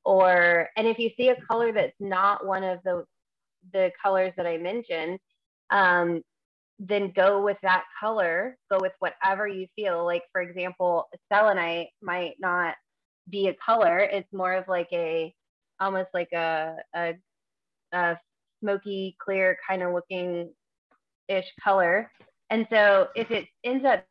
Or, 0.04 0.68
and 0.76 0.86
if 0.86 0.98
you 0.98 1.10
see 1.16 1.28
a 1.28 1.40
color 1.50 1.72
that's 1.72 1.96
not 2.00 2.46
one 2.46 2.64
of 2.64 2.80
the, 2.84 3.04
the 3.72 3.90
colors 4.02 4.32
that 4.36 4.46
I 4.46 4.58
mentioned, 4.58 5.18
um, 5.70 6.22
then 6.78 7.12
go 7.14 7.42
with 7.42 7.56
that 7.62 7.84
color, 8.00 8.58
go 8.70 8.78
with 8.80 8.92
whatever 8.98 9.46
you 9.46 9.66
feel. 9.76 10.04
Like, 10.04 10.24
for 10.32 10.42
example, 10.42 11.08
selenite 11.32 11.88
might 12.02 12.34
not 12.38 12.74
be 13.30 13.48
a 13.48 13.54
color, 13.54 13.98
it's 14.00 14.30
more 14.32 14.52
of 14.54 14.68
like 14.68 14.88
a, 14.92 15.32
almost 15.80 16.08
like 16.12 16.32
a, 16.32 16.76
a 16.94 17.14
uh, 17.92 18.14
smoky, 18.60 19.16
clear 19.18 19.56
kind 19.66 19.82
of 19.82 19.92
looking 19.92 20.50
ish 21.28 21.46
color. 21.62 22.10
And 22.50 22.66
so 22.70 23.08
if 23.14 23.30
it 23.30 23.46
ends 23.64 23.84
up 23.84 24.04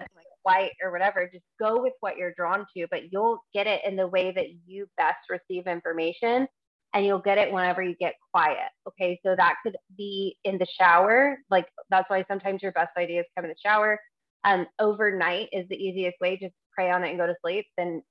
like 0.00 0.26
white 0.42 0.72
or 0.82 0.90
whatever, 0.90 1.28
just 1.32 1.44
go 1.58 1.82
with 1.82 1.92
what 2.00 2.16
you're 2.16 2.34
drawn 2.36 2.66
to, 2.76 2.86
but 2.90 3.12
you'll 3.12 3.40
get 3.52 3.66
it 3.66 3.82
in 3.86 3.96
the 3.96 4.06
way 4.06 4.32
that 4.32 4.46
you 4.66 4.86
best 4.96 5.18
receive 5.28 5.66
information 5.66 6.46
and 6.94 7.06
you'll 7.06 7.18
get 7.18 7.38
it 7.38 7.52
whenever 7.52 7.82
you 7.82 7.94
get 7.96 8.14
quiet. 8.32 8.70
Okay. 8.88 9.20
So 9.24 9.34
that 9.36 9.56
could 9.62 9.76
be 9.96 10.36
in 10.44 10.58
the 10.58 10.66
shower. 10.78 11.38
Like 11.50 11.66
that's 11.90 12.08
why 12.10 12.24
sometimes 12.28 12.62
your 12.62 12.72
best 12.72 12.90
ideas 12.96 13.26
come 13.36 13.44
in 13.44 13.50
the 13.50 13.56
shower. 13.64 14.00
Um, 14.44 14.66
overnight 14.78 15.48
is 15.52 15.68
the 15.68 15.76
easiest 15.76 16.18
way. 16.20 16.38
Just 16.40 16.54
pray 16.74 16.90
on 16.90 17.04
it 17.04 17.10
and 17.10 17.18
go 17.18 17.26
to 17.26 17.36
sleep. 17.42 17.66
Then 17.76 18.02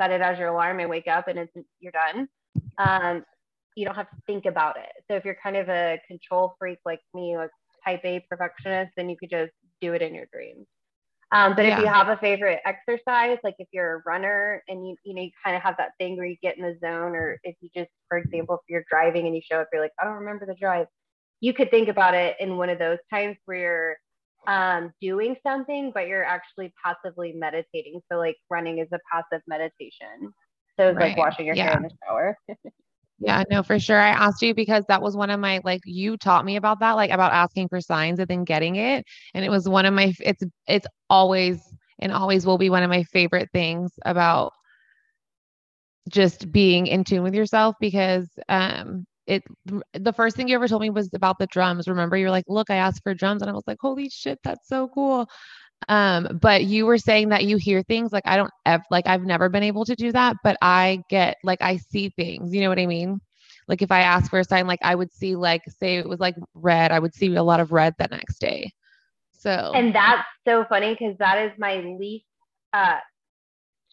set 0.00 0.10
it 0.10 0.20
as 0.20 0.38
your 0.38 0.48
alarm 0.48 0.80
and 0.80 0.90
wake 0.90 1.08
up 1.08 1.28
and 1.28 1.38
it's 1.38 1.52
you're 1.80 1.92
done. 1.92 2.28
Um, 2.78 3.24
you 3.76 3.84
don't 3.84 3.94
have 3.94 4.10
to 4.10 4.16
think 4.26 4.46
about 4.46 4.76
it. 4.76 4.90
So 5.08 5.16
if 5.16 5.24
you're 5.24 5.36
kind 5.42 5.56
of 5.56 5.68
a 5.68 6.00
control 6.06 6.54
freak 6.58 6.78
like 6.84 7.00
me, 7.14 7.36
like 7.36 7.50
type 7.84 8.00
A 8.04 8.24
perfectionist, 8.28 8.92
then 8.96 9.08
you 9.08 9.16
could 9.16 9.30
just 9.30 9.52
do 9.80 9.94
it 9.94 10.02
in 10.02 10.14
your 10.14 10.26
dreams. 10.32 10.66
Um, 11.32 11.54
but 11.54 11.64
yeah. 11.64 11.76
if 11.76 11.80
you 11.80 11.86
have 11.86 12.08
a 12.08 12.16
favorite 12.16 12.60
exercise, 12.64 13.38
like 13.44 13.54
if 13.58 13.68
you're 13.72 13.96
a 13.96 14.02
runner 14.04 14.64
and 14.68 14.86
you 14.86 14.96
you 15.04 15.14
know 15.14 15.22
you 15.22 15.30
kind 15.44 15.54
of 15.54 15.62
have 15.62 15.76
that 15.78 15.92
thing 15.98 16.16
where 16.16 16.26
you 16.26 16.36
get 16.42 16.58
in 16.58 16.64
the 16.64 16.76
zone, 16.84 17.14
or 17.14 17.38
if 17.44 17.54
you 17.60 17.70
just, 17.74 17.90
for 18.08 18.18
example, 18.18 18.56
if 18.56 18.60
you're 18.68 18.84
driving 18.90 19.26
and 19.26 19.36
you 19.36 19.42
show 19.48 19.60
up, 19.60 19.68
you're 19.72 19.82
like, 19.82 19.92
I 20.00 20.04
don't 20.04 20.14
remember 20.14 20.44
the 20.44 20.54
drive. 20.54 20.86
You 21.40 21.54
could 21.54 21.70
think 21.70 21.88
about 21.88 22.14
it 22.14 22.36
in 22.40 22.56
one 22.56 22.68
of 22.68 22.78
those 22.78 22.98
times 23.12 23.36
where 23.44 23.58
you're 23.58 23.96
um, 24.46 24.92
doing 25.00 25.36
something, 25.46 25.92
but 25.94 26.08
you're 26.08 26.24
actually 26.24 26.72
passively 26.84 27.32
meditating. 27.32 28.00
So 28.10 28.18
like 28.18 28.36
running 28.50 28.78
is 28.78 28.88
a 28.92 28.98
passive 29.12 29.42
meditation. 29.46 30.32
So 30.78 30.88
it's 30.88 30.96
right. 30.96 31.08
like 31.10 31.16
washing 31.16 31.46
your 31.46 31.54
yeah. 31.54 31.64
hair 31.64 31.76
in 31.76 31.82
the 31.84 31.90
shower. 32.04 32.36
Yeah, 33.20 33.44
no, 33.50 33.62
for 33.62 33.78
sure. 33.78 34.00
I 34.00 34.08
asked 34.08 34.40
you 34.40 34.54
because 34.54 34.84
that 34.88 35.02
was 35.02 35.14
one 35.14 35.28
of 35.28 35.38
my 35.38 35.60
like 35.62 35.82
you 35.84 36.16
taught 36.16 36.44
me 36.44 36.56
about 36.56 36.80
that, 36.80 36.92
like 36.92 37.10
about 37.10 37.32
asking 37.32 37.68
for 37.68 37.80
signs 37.80 38.18
and 38.18 38.26
then 38.28 38.44
getting 38.44 38.76
it. 38.76 39.04
And 39.34 39.44
it 39.44 39.50
was 39.50 39.68
one 39.68 39.84
of 39.84 39.92
my 39.92 40.14
it's 40.20 40.42
it's 40.66 40.86
always 41.10 41.60
and 41.98 42.12
always 42.12 42.46
will 42.46 42.56
be 42.58 42.70
one 42.70 42.82
of 42.82 42.88
my 42.88 43.02
favorite 43.04 43.50
things 43.52 43.92
about 44.06 44.52
just 46.08 46.50
being 46.50 46.86
in 46.86 47.04
tune 47.04 47.22
with 47.22 47.34
yourself 47.34 47.76
because 47.80 48.28
um 48.48 49.04
it 49.26 49.44
the 49.92 50.12
first 50.12 50.36
thing 50.36 50.48
you 50.48 50.54
ever 50.56 50.66
told 50.66 50.82
me 50.82 50.90
was 50.90 51.08
about 51.14 51.38
the 51.38 51.46
drums. 51.46 51.86
Remember, 51.86 52.16
you're 52.16 52.30
like, 52.32 52.46
look, 52.48 52.68
I 52.70 52.76
asked 52.76 53.02
for 53.04 53.14
drums, 53.14 53.42
and 53.42 53.50
I 53.50 53.54
was 53.54 53.62
like, 53.66 53.76
holy 53.80 54.08
shit, 54.08 54.40
that's 54.42 54.66
so 54.68 54.88
cool. 54.88 55.28
Um, 55.88 56.38
but 56.40 56.64
you 56.64 56.86
were 56.86 56.98
saying 56.98 57.30
that 57.30 57.44
you 57.44 57.56
hear 57.56 57.82
things 57.82 58.12
like 58.12 58.26
I 58.26 58.36
don't 58.36 58.52
ever 58.66 58.84
like 58.90 59.06
I've 59.06 59.24
never 59.24 59.48
been 59.48 59.62
able 59.62 59.84
to 59.86 59.94
do 59.94 60.12
that, 60.12 60.36
but 60.44 60.56
I 60.62 61.02
get 61.08 61.36
like 61.42 61.62
I 61.62 61.78
see 61.78 62.10
things, 62.10 62.54
you 62.54 62.60
know 62.60 62.68
what 62.68 62.78
I 62.78 62.86
mean? 62.86 63.20
Like 63.66 63.82
if 63.82 63.90
I 63.90 64.00
ask 64.00 64.30
for 64.30 64.40
a 64.40 64.44
sign, 64.44 64.66
like 64.66 64.80
I 64.82 64.94
would 64.94 65.12
see 65.12 65.36
like 65.36 65.62
say 65.68 65.96
it 65.96 66.08
was 66.08 66.20
like 66.20 66.36
red, 66.54 66.92
I 66.92 66.98
would 66.98 67.14
see 67.14 67.34
a 67.34 67.42
lot 67.42 67.60
of 67.60 67.72
red 67.72 67.94
the 67.98 68.08
next 68.10 68.38
day. 68.38 68.72
So 69.32 69.72
and 69.74 69.94
that's 69.94 70.26
so 70.46 70.64
funny 70.68 70.94
because 70.94 71.16
that 71.18 71.38
is 71.38 71.52
my 71.58 71.76
least 71.98 72.26
uh 72.72 72.98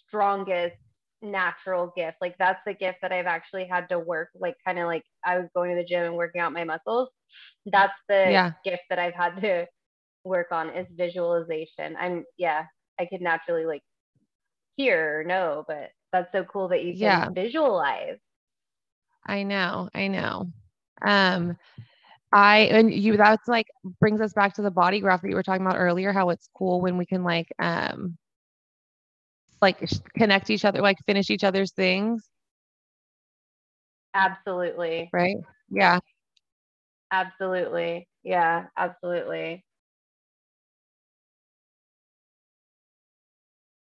strongest 0.08 0.76
natural 1.22 1.94
gift. 1.96 2.18
Like 2.22 2.36
that's 2.38 2.60
the 2.66 2.74
gift 2.74 3.00
that 3.02 3.12
I've 3.12 3.26
actually 3.26 3.66
had 3.66 3.88
to 3.90 4.00
work, 4.00 4.30
like 4.40 4.56
kind 4.66 4.80
of 4.80 4.86
like 4.86 5.04
I 5.26 5.38
was 5.40 5.48
going 5.56 5.76
to 5.76 5.82
the 5.82 5.88
gym 5.88 6.04
and 6.04 6.16
working 6.16 6.42
out 6.42 6.54
my 6.54 6.64
muscles. 6.64 7.10
That's 7.66 7.94
the 8.08 8.28
yeah. 8.32 8.52
gift 8.64 8.84
that 8.90 9.00
I've 9.00 9.14
had 9.14 9.42
to 9.42 9.68
work 10.28 10.52
on 10.52 10.70
is 10.70 10.88
visualization. 10.96 11.96
I'm 12.00 12.26
yeah, 12.38 12.66
I 13.00 13.06
could 13.06 13.22
naturally 13.22 13.66
like 13.66 13.84
hear 14.78 15.22
or 15.22 15.24
know, 15.24 15.66
but 15.68 15.92
that's 16.14 16.32
so 16.32 16.44
cool 16.46 16.70
that 16.70 16.84
you 16.84 16.96
can 17.00 17.26
yeah. 17.26 17.30
visualize. 17.34 18.18
I 19.26 19.44
know, 19.44 19.90
I 19.94 20.08
know. 20.08 20.52
Um 21.06 21.58
I 22.32 22.60
and 22.72 22.94
you 22.94 23.18
that's 23.18 23.48
like 23.48 23.68
brings 24.00 24.22
us 24.22 24.34
back 24.34 24.54
to 24.56 24.62
the 24.62 24.72
body 24.72 25.00
graph 25.00 25.22
that 25.22 25.30
you 25.30 25.36
were 25.36 25.44
talking 25.44 25.66
about 25.66 25.78
earlier, 25.78 26.14
how 26.14 26.30
it's 26.30 26.50
cool 26.58 26.82
when 26.82 26.98
we 26.98 27.06
can 27.06 27.24
like 27.24 27.48
um 27.60 28.18
like 29.62 29.90
connect 30.18 30.50
each 30.50 30.66
other, 30.66 30.82
like 30.82 30.98
finish 31.06 31.30
each 31.30 31.44
other's 31.44 31.72
things. 31.74 32.30
Absolutely. 34.14 35.14
Right? 35.14 35.38
Yeah. 35.70 36.00
Absolutely. 37.12 38.08
Yeah, 38.24 38.68
absolutely. 38.78 39.66